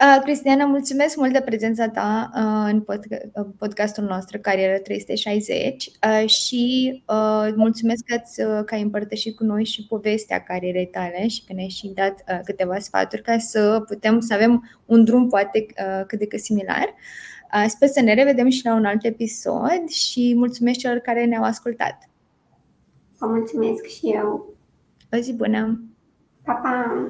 Uh, 0.00 0.22
Cristiana, 0.22 0.64
mulțumesc 0.64 1.16
mult 1.16 1.32
de 1.32 1.40
prezența 1.40 1.88
ta 1.88 2.30
uh, 2.34 2.72
în 2.72 2.80
pod- 2.80 3.54
podcastul 3.58 4.04
nostru 4.04 4.38
Carieră 4.38 4.78
360 4.78 5.86
uh, 5.86 6.28
și 6.28 6.92
uh, 7.08 7.52
mulțumesc 7.56 8.04
că, 8.04 8.14
ați, 8.14 8.40
uh, 8.40 8.64
că 8.64 8.74
ai 8.74 8.82
împărtășit 8.82 9.36
cu 9.36 9.44
noi 9.44 9.64
și 9.64 9.86
povestea 9.86 10.42
carierei 10.42 10.86
tale 10.86 11.28
și 11.28 11.44
că 11.44 11.52
ne-ai 11.52 11.68
și 11.68 11.88
dat 11.94 12.24
uh, 12.28 12.40
câteva 12.44 12.78
sfaturi 12.78 13.22
ca 13.22 13.38
să 13.38 13.82
putem 13.86 14.20
să 14.20 14.34
avem 14.34 14.70
un 14.86 15.04
drum 15.04 15.28
poate 15.28 15.66
uh, 15.68 16.04
cât 16.06 16.18
de 16.18 16.26
cât 16.26 16.40
similar. 16.40 16.94
Uh, 17.54 17.64
sper 17.68 17.88
să 17.88 18.00
ne 18.00 18.14
revedem 18.14 18.48
și 18.48 18.64
la 18.64 18.74
un 18.74 18.84
alt 18.84 19.04
episod 19.04 19.88
și 19.88 20.34
mulțumesc 20.36 20.78
celor 20.78 20.98
care 20.98 21.24
ne-au 21.24 21.42
ascultat. 21.42 22.10
Vă 23.18 23.26
mulțumesc 23.26 23.84
și 23.84 24.06
eu. 24.06 24.54
O 25.12 25.16
zi 25.16 25.34
bună! 25.34 25.82
Pa, 26.44 26.52
pa! 26.52 27.08